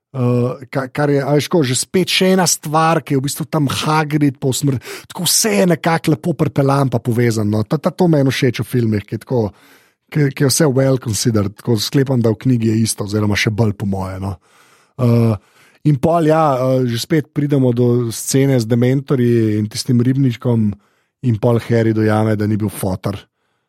[0.09, 4.39] Uh, kar je ajško, že spet še ena stvar, ki je v bistvu tam Hagrid,
[4.41, 7.61] pa smr, tako vse je nekako lepo prepeljan, pa povezano.
[7.69, 9.43] To, to, to meni všeč v filmih, ki je, tako,
[10.09, 13.53] ki, ki je vse well considered, tako sklepam, da v knjigi je isto, oziroma še
[13.53, 14.17] bolj po moje.
[14.23, 14.33] No.
[14.97, 15.37] Uh,
[15.85, 20.71] in pol, ja, uh, že spet pridemo do scene z dementorji in tistim ribničkom,
[21.29, 23.13] in pol Harry dojame, da ni bil fotor,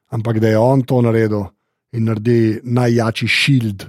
[0.08, 1.50] ampak da je on to naredil
[1.92, 3.88] in naredi najjači šild,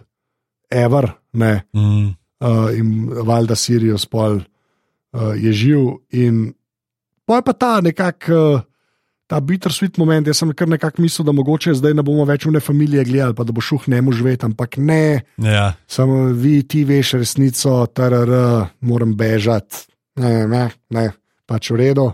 [0.70, 1.12] ever.
[1.34, 5.80] Mm uh, in valjda Sirijo spol uh, je živ.
[6.10, 6.54] In
[7.26, 8.34] pa je pa ta nekako.
[8.56, 8.62] Uh,
[9.32, 12.50] Ta bittersweet moment, jaz sem kar nekako mislil, da mogoče zdaj ne bomo več v
[12.52, 15.22] ne familije gledali, pa da bo šuh ne mu živeti, ampak ne.
[15.40, 15.70] Ja.
[15.88, 18.34] Samo vi, ti veš resnico, trr,
[18.84, 19.86] moram bežati.
[20.20, 21.06] Ne, ne, ne,
[21.48, 22.10] pač v redu.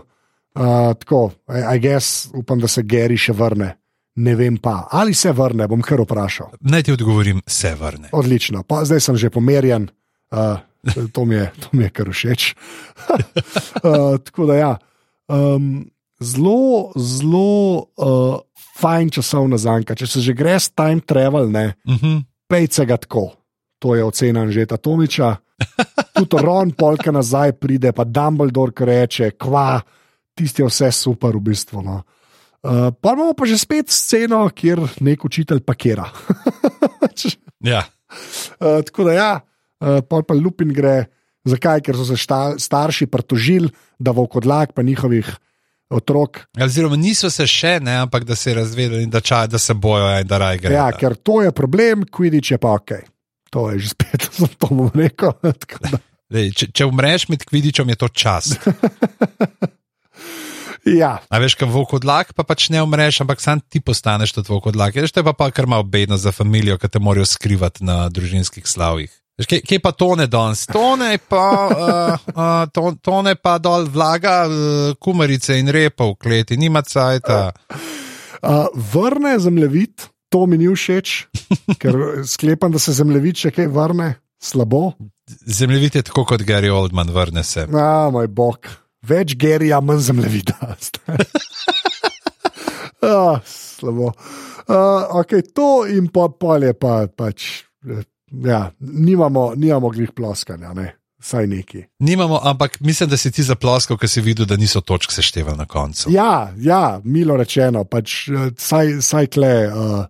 [0.54, 3.72] Uh, tako, I guess, upam, da se Geri še vrne.
[4.18, 6.56] Ne vem pa, ali se vrne, bom kar vprašal.
[6.60, 8.10] Naj ti odgovorim, se vrne.
[8.12, 9.88] Odlično, pa zdaj sem že pomerjen.
[10.34, 10.58] Uh,
[11.14, 12.48] to, mi je, to mi je kar všeč.
[13.14, 14.72] uh, tako da, ja,
[15.30, 15.86] um,
[16.20, 18.40] zelo, zelo uh,
[18.80, 19.94] fajn časovna zanka.
[19.94, 22.06] Če se že greš time travel, ne, uh mhm.
[22.06, 22.22] -huh.
[22.48, 23.32] pejce ga tako.
[23.78, 25.36] To je ocena že ta Tomiča.
[26.14, 29.80] Tudi Ron Polka nazaj pride, pa Dumbledore reče, kva,
[30.34, 31.82] tisti je vse super v bistvu.
[31.82, 32.02] No.
[32.58, 36.08] Uh, pa imamo pa že spet sceno, kjer nek učitelj pakira.
[37.72, 37.84] ja.
[38.58, 41.06] uh, tako da ja uh, pol pa lupin gre.
[41.48, 41.80] Zakaj?
[41.86, 45.30] Ker so se šta, starši pritožili, da v okodlak pa njihovih
[45.88, 46.42] otrok.
[46.58, 49.74] Ja, oziroma niso se še, ne, ampak da se je razvedeli, da, ča, da se
[49.74, 50.74] bojo in da raj gre.
[50.76, 52.98] Ja, ker to je problem, Kvidič je pa ok.
[53.54, 55.32] To je že spet, za to bom rekel.
[56.34, 58.52] Lej, če, če umreš med Kvidičem, je to čas.
[60.96, 61.18] Ja.
[61.28, 64.96] A veš, kaj vokodlak, pa pač ne umreš, ampak sam ti postaneš to vokodlak.
[64.96, 68.08] Veš, to je pa, pa kar malo bedno za družino, ki te morajo skrivati na
[68.08, 69.12] družinskih slavih.
[69.38, 70.64] Kje, kje pa tone danes?
[70.66, 76.58] Tone pa, uh, uh, to, tone pa dol vlaga uh, kumarice in repa v kleti,
[76.58, 77.52] nima cajta.
[78.42, 81.28] Uh, vrne zemljevid, to mi ni všeč,
[81.78, 84.96] ker sklepam, da se zemljevid še kaj vrne, slabo.
[85.46, 87.68] Zemljevid je tako kot Gary Oldman, vrne se.
[87.70, 88.66] Ja, moj bog,
[89.08, 90.58] več Garyja, manj zemljevida.
[93.02, 93.38] uh,
[93.78, 94.12] slabo.
[94.68, 97.64] Uh, okay, to in pa polje pa pač
[98.44, 100.94] ja, nimamo, nimamo glih ploskanja, ne.
[101.20, 101.82] Saj neki.
[101.98, 105.66] Nimamo, ampak mislim, da si ti zaploskal, ker si videl, da niso točke seštevali na
[105.66, 106.12] koncu.
[106.14, 110.04] Ja, ja milo rečeno, pač, eh, saj, saj kle uh,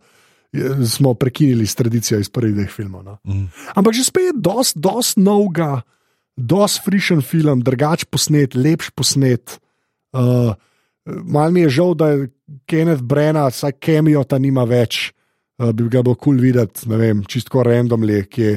[0.84, 3.04] smo prekinili s tradicijo iz prvih dveh filmov.
[3.04, 3.16] No.
[3.24, 3.48] Mm.
[3.74, 5.80] Ampak že spet, dost, dost novega,
[6.38, 9.58] dost frišen film, drugač posnet, lepš posnet.
[10.14, 10.54] Uh,
[11.08, 12.26] Mal mi je žal, da je
[12.68, 15.08] Kenneth Brenna, saj kemijo ta nima več
[15.58, 18.56] uh, bi ga bilo kul cool videti, ne vem, čisto random le, ki je.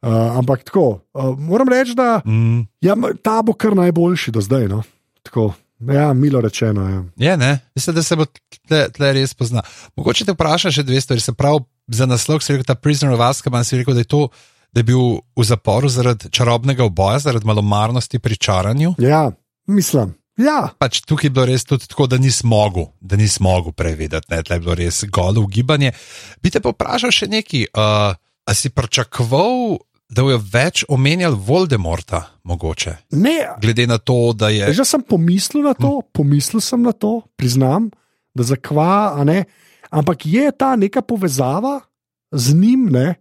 [0.00, 2.60] Uh, ampak tako, uh, moram reči, da mm.
[2.80, 4.64] ja, ta bo kar najboljši do zdaj.
[4.70, 4.80] No?
[5.28, 5.50] Tako,
[5.92, 6.86] ja, milo rečeno.
[6.88, 7.02] Ja.
[7.20, 9.60] Je, ne, mislim, da se bo tle, tle res pozna.
[10.00, 11.20] Mogoče te vprašam še dve stvari.
[11.20, 14.22] Se pravi, za naslov si rekel, da Prisoner of Azkaban si rekel, da je to.
[14.72, 18.94] Da je bil v zaporu zaradi čarobnega oboja, zaradi malomarnosti pri čaranju?
[19.02, 19.30] Ja,
[19.66, 20.14] mislim.
[20.40, 20.70] Ja.
[20.78, 24.40] Pač tukaj je bilo res tudi tako, da nisem mogel, da nisem mogel prevedeti, da
[24.54, 25.92] je bilo res golo ugibanje.
[26.42, 32.22] Bi te pa vprašal še nekaj, uh, a si pričakoval, da bojo več omenjali Voldemorta,
[32.42, 32.96] mogoče.
[33.20, 34.72] Ne, Glede na to, da je.
[34.74, 37.90] že sem pomislil na to, pomislil sem na to, priznam,
[38.34, 39.44] da zakva, a ne.
[39.90, 41.80] Ampak je ta neka povezava
[42.30, 43.18] z njim, ne?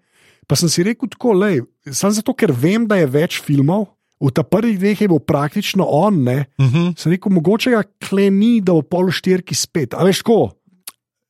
[0.49, 1.61] Pa sem si rekel tako, lej,
[1.93, 3.91] samo zato, ker vem, da je več filmov.
[4.19, 6.49] V ta prvih dveh je bil praktično on, ne.
[6.59, 6.87] Uh -huh.
[6.99, 9.93] Sem rekel, mogoče ga kleni, da bo pol štirki spet.
[9.93, 10.51] A veš, ko?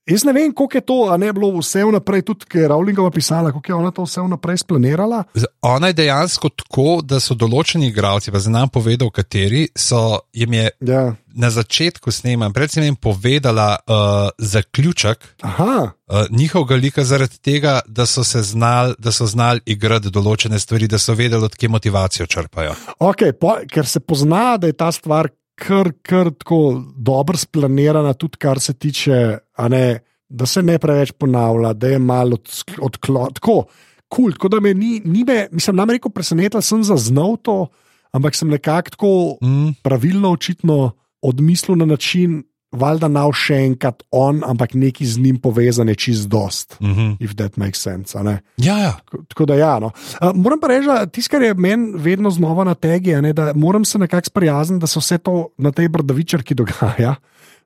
[0.09, 3.11] Jaz ne vem, koliko je to, a ne bilo vse vnaprej, tudi ker je Rowlingova
[3.13, 5.23] pisala, kako je ona to vse vnaprej splanirala.
[5.61, 10.69] Ona je dejansko tako, da so določeni igralci, pa znam povedal, kateri so jim je
[10.81, 11.15] Ja.
[11.35, 13.95] na začetku snemanja, predvsem jim povedala uh,
[14.37, 20.09] zaključek Aha, uh, njihovega lika, zaradi tega, da so se znali, da so znali igrati
[20.09, 22.73] določene stvari, da so vedeli, odkje motivacijo črpajo.
[22.99, 25.29] okay, po, ker se pozna, da je ta stvar
[25.59, 26.59] kar, kar tako
[26.95, 29.37] dobro splanirana, tudi kar se tiče,
[29.69, 29.83] ne,
[30.29, 32.37] da se ne preveč ponavlja, da je malo
[32.81, 33.33] odklon.
[33.37, 33.63] Tako,
[34.09, 37.67] kul, tako da me ni, ni me, mislim, nam rekel presenetila, sem zaznal to,
[38.15, 39.73] ampak sem nekako tako Mm.
[39.83, 40.91] pravilno, očitno
[41.21, 46.27] odmislil na način, valjda nav še enkrat on, ampak neki z njim povezan je čist
[46.29, 46.77] dost.
[46.79, 47.15] Mm -hmm.
[47.19, 48.23] If that makes sense.
[48.23, 48.39] ne.
[48.57, 48.91] Ja, ja.
[49.05, 49.91] Tako- Tako da, ja, no.
[50.21, 53.53] uh, moram pa reči, tisto, kar je meni vedno znova na tegi, je, ne, da
[53.55, 57.15] moram se nekako sprijazniti, da se vse to na tej brdavičarki dogaja.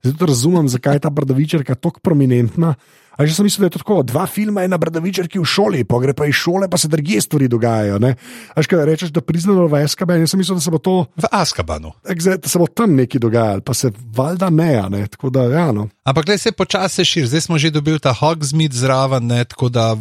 [0.04, 2.76] Zato razumem, zakaj je ta brdavičarka tako prominentna.
[3.14, 5.82] A že sem mislil, da je to tako, dva filma je na brdavičarki v šoli,
[5.86, 7.99] pa gre pa iz šole, pa se druge stvari dogajajo.
[8.01, 8.16] ne.
[8.55, 11.05] A že kaj rečeš, da priznano v SKB, jaz sem mislil, da se bo to,
[11.14, 11.93] V Askabanu.
[12.03, 15.07] da se bo tam nekaj dogajalo, pa se valjda ne, ne.
[15.07, 15.89] Tako da, ja, no.
[16.03, 19.93] Ampak le se počasi širi, zdaj smo že dobili ta Hogsmeade zraven, ne, tako da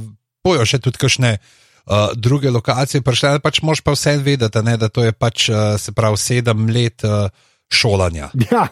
[0.44, 1.38] bojo še tudi kakšne.
[1.82, 5.74] Uh, druge lokacije, prišle, pač moš pa vse vedeti, ne, da to je pač uh,
[5.82, 7.26] se pravi sedem let uh,
[7.74, 8.30] šolanja.
[8.52, 8.66] Ja,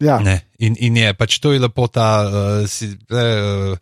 [0.00, 0.18] ja.
[0.18, 3.76] Ne, in, in je pač to je lepo ta, uh, si, uh,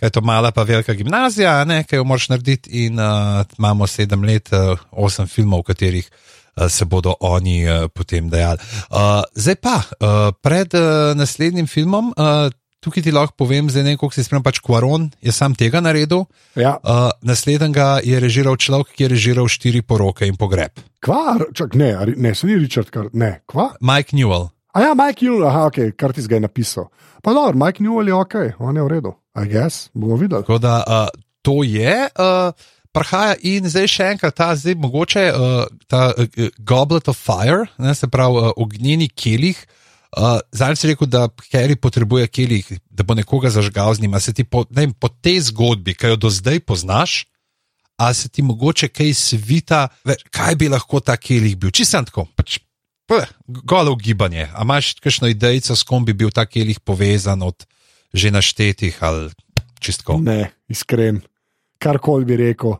[0.00, 2.84] kaj je to mala pa velika gimnazija, ne, kaj jo moraš narediti.
[2.84, 7.86] In uh, imamo sedem let, uh, osem filmov, v katerih uh, se bodo oni uh,
[7.94, 8.58] potem dejali.
[8.90, 12.50] Uh, zdaj pa, uh, pred uh, naslednjim filmom, uh,
[12.84, 16.26] tukaj ti lahko povem, zdaj ne koliko si spremljal, pač Quaron je sam tega naredil.
[16.54, 16.76] ja.
[16.84, 20.76] Uh, naslednjega je režiral človek, ki je režiral štiri poroke in pogreb.
[21.04, 23.72] Kva, čak, ne, ne, se ni Richard, kar, ne, kva.
[23.80, 24.50] Mike Newell.
[24.74, 26.90] A ja, Mike Newell, aha, ok, kar ti zdaj napisal.
[27.24, 29.14] Pa dobro, Mike Newell je ok, on je v redu.
[29.34, 30.44] I guess, bomo videli.
[30.44, 31.08] Tako da uh,
[31.42, 32.08] to je.
[32.14, 32.52] Uh,
[32.94, 37.94] Prahaja in zdaj še enkrat ta, zdaj mogoče uh, ta uh, Goblet of Fire, ne,
[37.98, 39.58] se pravi uh, ognjeni kelih.
[39.58, 39.80] Uh,
[40.52, 44.14] Zdaj si rekel, da Harry potrebuje kelih, da bo nekoga zažgal z njim.
[44.14, 47.26] A se ti po, vem, po tej zgodbi, ki jo do zdaj poznaš,
[47.98, 51.74] a se ti mogoče kaj svita, ve, kaj bi lahko ta kelih bil?
[51.74, 52.58] Čisto tako, pač,
[53.10, 54.48] peh, golo gibanje.
[54.54, 57.66] A imaš kakšno idejo, s kom bi bil ta kelih povezan od
[58.14, 59.30] že naštetih ali
[59.82, 60.20] čistko?
[60.22, 61.22] Ne, iskren,
[61.82, 62.78] karkoli bi rekel.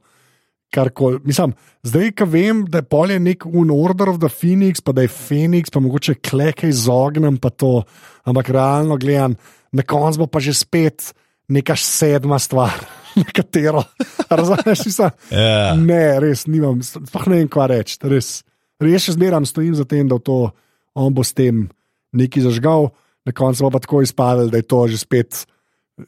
[0.74, 1.20] Karkoli.
[1.24, 1.54] Mislim,
[1.86, 5.12] zdaj, ko vem, da je polje nek un Order of the Phoenix, pa da je
[5.12, 7.84] Phoenix, pa mogoče klekaj z ognjem, pa to,
[8.26, 9.36] ampak realno gledam,
[9.72, 11.12] na koncu bo pa že spet
[11.48, 12.82] neka sedma stvar,
[13.20, 13.84] na katero.
[14.30, 15.10] Razumeš, mislim,
[15.44, 15.74] Ja.
[15.78, 17.98] Ne, res nimam, sploh ne vem, kva reči.
[18.10, 18.42] Res,
[18.82, 20.50] res še zmeraj stojim za tem, da to
[20.94, 21.68] on bo s tem
[22.14, 22.92] nekaj zažgal,
[23.24, 25.44] na koncu bo pa tako izpadel, da je to že spet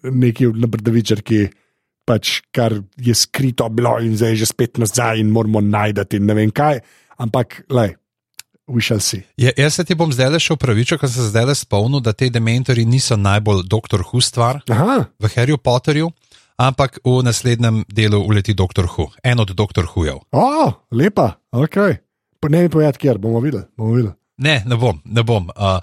[0.03, 1.47] nekaj na brdavičarki,
[2.07, 6.27] pač kar je skrito bilo in zdaj je že spet nazaj in moramo najti in
[6.27, 6.81] ne vem kaj.
[7.19, 7.97] Ampak, lej,
[8.69, 9.25] we shall see.
[9.41, 12.03] Ja, jaz se ti bom zdaj le še upravičil, ker sem se zdaj le spomnil,
[12.05, 16.11] da te dementori niso najbolj doktor Hu stvar Aha, v Harryju Potterju,
[16.61, 20.23] ampak v naslednjem delu uleti doktor Hu, en od doktor Hujev.
[20.31, 21.77] o, lepa, ok.
[22.47, 23.65] Ne mi povedati, kjer bomo videli.
[23.77, 24.15] Bomo videli.
[24.39, 25.49] Ne, ne bom, ne bom.
[25.57, 25.81] Uh,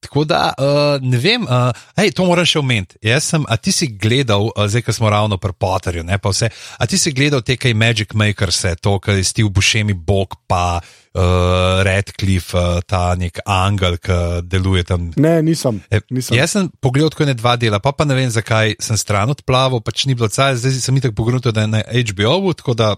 [0.00, 2.98] tako da uh, ne vem, uh, hej, to moram še omeniti.
[3.04, 6.32] Jaz sem, a ti si gledal, uh, zdaj ko smo ravno pri Potterju, ne pa
[6.32, 10.36] vse, a ti si gledal te kaj Magic Makers, to, kar je Steve Buscemi, Bog
[10.46, 15.80] pa uh, Redcliffe, uh, ta nek angel, ki deluje tam Ne, nisem.
[15.90, 16.36] E, nisem.
[16.36, 19.82] jaz sem pogledal tako ne dva dela, pa, pa ne vem, zakaj sem stran odplaval,
[19.84, 22.94] pač ni bilo caj, zdaj sem jih tako pogledal, da je na HBO-u, tako da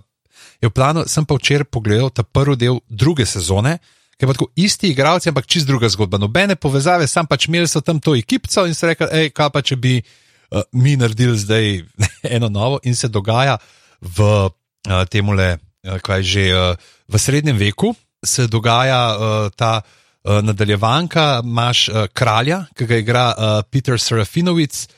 [0.58, 3.78] je v planu, sem pa včeraj pogledal ta prvi del druge sezone.
[4.18, 6.18] Ker pa tako isti igralci, ampak čist druga zgodba.
[6.18, 9.62] Nobene povezave, sam pač imeli so tam to ekipo in se rekli, hej, kaj pa
[9.62, 11.66] če bi uh, mi naredili zdaj
[12.36, 13.58] eno novo in se dogaja
[14.02, 16.74] v uh, temule, uh, kaj že uh,
[17.08, 17.94] v srednjem veku,
[18.24, 24.88] se dogaja uh, ta uh, nadaljevanka, imaš uh, kralja, ki ga igra uh, Peter Serafinovic,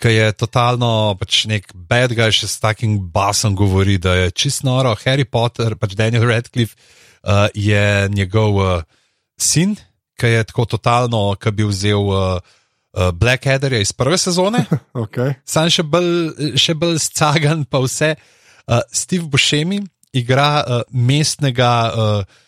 [0.00, 4.64] ki je totalno pač nek bad guy, še s takim basom govori, da je čist
[4.64, 4.96] noro.
[5.04, 6.80] Harry Potter, pač Daniel Radcliffe
[7.22, 8.82] uh, je njegov uh,
[9.38, 9.76] sin,
[10.20, 12.40] ki je tako totalno, ki bi vzel uh,
[12.92, 14.64] uh, Blackadderja iz prve sezone
[15.04, 15.34] Okay.
[15.44, 18.14] sam še bolj, še bolj scagan, pa vse.
[18.66, 19.80] Uh, Steve Buscemi
[20.12, 21.72] igra uh, mestnega.
[21.94, 22.46] Uh,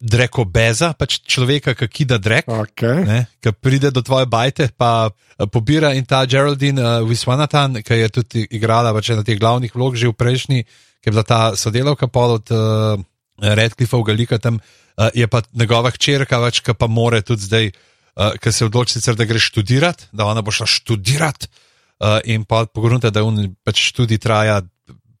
[0.00, 3.24] Drekobeza, pač človeka, ki kida drek, okay.
[3.40, 8.08] ki pride do tvoje bajte, pa eh, pobira in ta Geraldine uh, Wiswanathan, ki je
[8.12, 10.60] tudi igrala pač na teh glavnih vlog že v prejšnji,
[11.00, 13.00] ki je bila ta sodelavka pol od uh,
[13.38, 17.70] Redcliffa v Galika, tam uh, je pa njegova hčerka, pač, ki pa more tudi zdaj,
[17.72, 22.44] uh, ki se odloči sicer, da gre študirati, da ona bo šla študirati uh, in
[22.44, 24.60] pa pogledate, da un, pač študij traja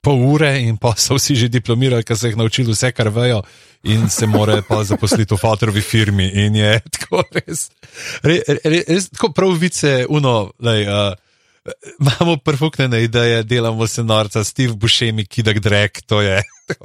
[0.02, 3.42] pol ure in pa so vsi že diplomirali, ker so jih naučili vse, kar vejo,
[3.86, 6.26] in se morajo pa zaposliti v fotovi firmi.
[6.46, 7.70] In je tako res,
[8.26, 11.14] res, res, res tako prav vice, uno, lej, uh,
[12.02, 16.42] imamo perfukne ideje, delamo se norca, Steve Bushemi, kidak drek, to je.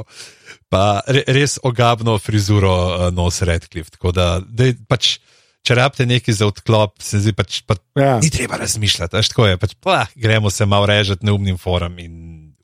[0.69, 3.95] Pa res ogabno frizuro uh, nos Redcliffe.
[3.95, 5.17] Tako da, dej, pač,
[5.63, 8.17] če rabite nekaj za odklop, se zdi, pač, pa, Ja.
[8.19, 9.15] ni treba razmišljati.
[9.15, 12.13] Veš, tako je, pač, pa, gremo se malo režati neumnim forum in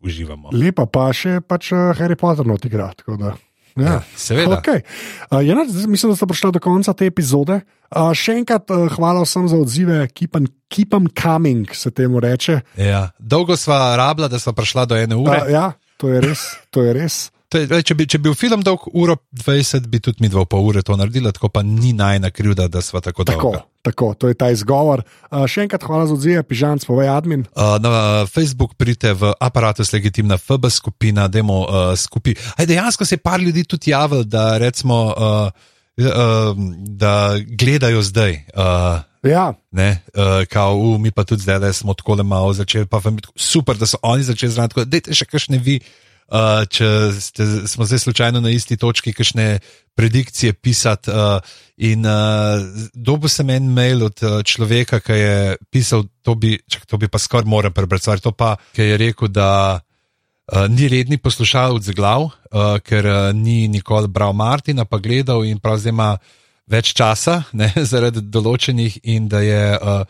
[0.04, 0.52] uživamo.
[0.52, 2.92] Lepa pa še pač uh, Harry Potter not igra.
[3.08, 3.36] Ja.
[3.74, 4.60] Ja, seveda.
[4.60, 4.84] Okay.
[5.32, 7.62] Uh, Jena, zdaj mislim, da ste prišli do konca te epizode.
[7.90, 12.60] Uh, še enkrat uh, hvala vsem za odzive, keep on, keep coming, se temu reče.
[12.78, 13.08] Ja.
[13.18, 15.40] Dolgo sva rabila, da sva prišla do ene ure.
[15.48, 15.66] Uh, ja,
[15.98, 16.46] to je res.
[16.70, 17.32] To je res.
[17.54, 20.42] To je, če, bi, če bi bil film dolg uro 20, bi tudi mi dva
[20.50, 23.60] pol ure to naredila, tako pa ni najna krivda, da sva tako Tako, dolga.
[23.86, 25.04] tako, to je ta izgovor.
[25.30, 27.46] Uh, še enkrat hvala za odzive, pižam, povej admin.
[27.54, 27.92] Uh, na
[28.26, 32.40] Facebook pridite v aparatus legitimna FB skupina, demo uh, skupaj.
[32.58, 35.70] Aj dejansko se je par ljudi tudi javil, da recimo, uh,
[36.02, 36.58] uh,
[36.90, 38.40] da gledajo zdaj.
[38.58, 42.50] Uh, Ja, Ne, uh, kao, uh, mi pa tudi zdaj le smo tako le malo
[42.52, 45.62] začeli, pa vam je tako super, da so oni začeli tako da Dajte še kakšne
[45.64, 46.13] vi, uh,
[46.70, 46.88] če
[47.22, 49.60] ste, smo zdaj slučajno na isti točki, kakšne
[49.96, 51.12] predikcije pisati.
[51.12, 51.40] Uh,
[51.78, 52.62] in uh,
[52.94, 57.08] dobil sem en mail od uh, človeka, ki je pisal, to bi, čak, to bi
[57.08, 59.82] pa skoraj moral prebrati, stvar, to pa, ki je rekel, da.
[60.44, 65.62] Uh, ni redni poslušalec glav, uh, ker uh, ni nikoli bral Martina, pa gledal in
[65.64, 66.10] prav zdaj ima
[66.68, 70.04] več časa ne, zaradi določenih, in da je uh,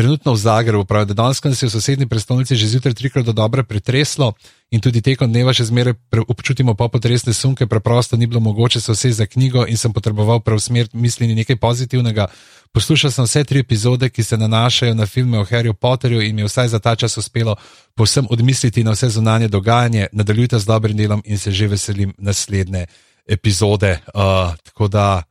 [0.00, 3.32] trenutno v Zagrebu, pravi, da danes se je v sosednji prestolnici že zjutraj trikrat do
[3.32, 4.32] dobre pretreslo
[4.70, 5.92] in tudi tekom dneva še zmeraj
[6.24, 10.96] občutimo popotresne sunke, preprosto ni bilo mogoče se vse za knjigo in sem potreboval preusmeriti
[10.96, 12.26] misli nekaj pozitivnega.
[12.72, 16.42] Poslušal sem vse tri epizode, ki se nanašajo na filme o Harryju Potterju in mi
[16.42, 17.56] je vsaj za ta čas uspelo
[17.94, 20.08] povsem odmisliti na vse zunanje dogajanje.
[20.12, 22.86] Nadaljujte z dobrim delom in se že veselim naslednje
[23.28, 23.98] epizode.
[24.14, 25.22] Uh, tako da,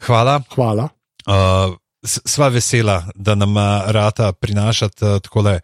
[0.00, 0.40] hvala.
[0.54, 0.88] hvala.
[1.26, 1.76] Uh,
[2.06, 5.60] sva vesela, da nam uh, rata prinašati uh, takole.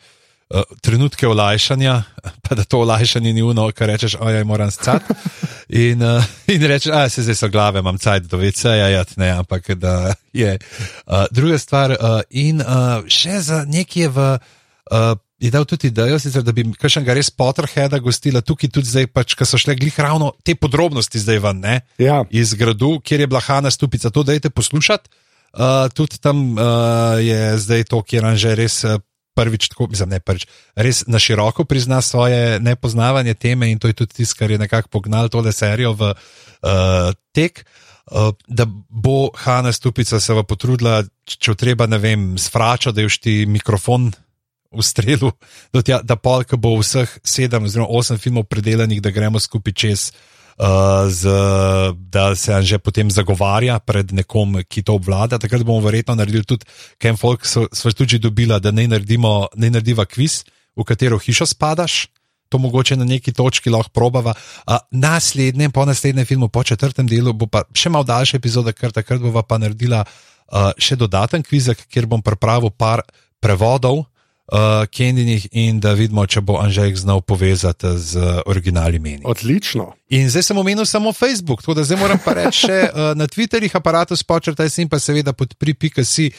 [0.53, 2.03] Uh, trenutke olajšanja,
[2.45, 5.15] pa da to olajšanje ni uno, kar rečeš, ojej, moram scati.
[5.73, 9.31] In, uh, in rečeš, a se zdaj so glave, imam cajt do VC-ja, ja, ne,
[9.31, 10.59] ampak da je.
[11.07, 14.39] Uh, druga stvar, uh, in uh, še za nekje v.
[14.93, 19.09] Uh, Je dal tudi idejo, sicer, da bi kakšnega res Potterheada gostila tukaj, tudi zdaj,
[19.11, 21.81] pač, ko so šle glih ravno te podrobnosti zdaj ven, ne?
[21.99, 24.13] Ja, iz gradu, kjer je bila Hanna stupica.
[24.15, 25.11] To dajte poslušati.
[25.53, 28.97] Uh, tudi tam uh, je zdaj to, kjer že res uh,
[29.37, 30.47] prvič, tako, mislim, ne prvič,
[30.77, 34.89] res na široko prizna svoje nepoznavanje teme in to je tudi tisto, kar je nekako
[34.89, 37.65] pognal tole serijo v uh, tek.
[38.13, 43.05] Uh, da bo Hanna stupica se va potrudila, če bo treba, ne vem, sfrača, da
[43.05, 44.11] je ti mikrofon
[44.73, 45.31] v strelu,
[45.73, 50.11] do tja, da polk bo vseh sedem oziroma osem filmov predelanih, da gremo skupaj čez.
[50.11, 50.32] Uh,
[51.09, 51.23] z,
[51.97, 55.39] da se on že potem zagovarja pred nekom, ki to obvlada.
[55.39, 56.67] Takrat bomo verjetno naredili tudi,
[56.99, 60.45] Ken Folk so tudi dobila, da ne naredimo, ne narediva kviz,
[60.77, 62.07] v katero hišo spadaš.
[62.53, 64.35] To mogoče na neki točki lahko probava.
[64.69, 68.93] Uh, naslednjem, po naslednjem filmu, po četrtem delu, bo pa še malo daljša epizoda, ker
[68.93, 73.07] takrat bova pa naredila uh, še dodaten kvizek, kjer bom pripravil par
[73.41, 74.05] prevodov
[74.47, 79.23] uh, Kendinih in da vidimo, če bo Anžek znal povezati z originali meni.
[79.25, 79.93] odlično.
[80.09, 83.27] In zdaj sem omenil samo Facebook, tako da zdaj moram pa reči še uh, na
[83.27, 86.31] Twitterjih, aparatus počrtaj in pa seveda podpri pika si,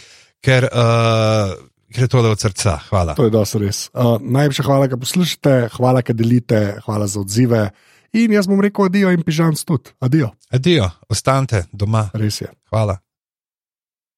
[0.42, 1.54] ker uh,
[1.94, 2.80] gre tole od srca.
[2.90, 3.14] Hvala.
[3.16, 3.90] To je dosti res.
[3.94, 7.70] Uh, najlepša hvala, da poslušate, hvala, da delite, hvala za odzive.
[8.14, 9.90] In jaz bom rekel adijo in pižam tudi.
[10.00, 12.10] Adijo, Adijo, ostanite doma.
[12.14, 12.50] res je.
[12.70, 12.98] Hvala.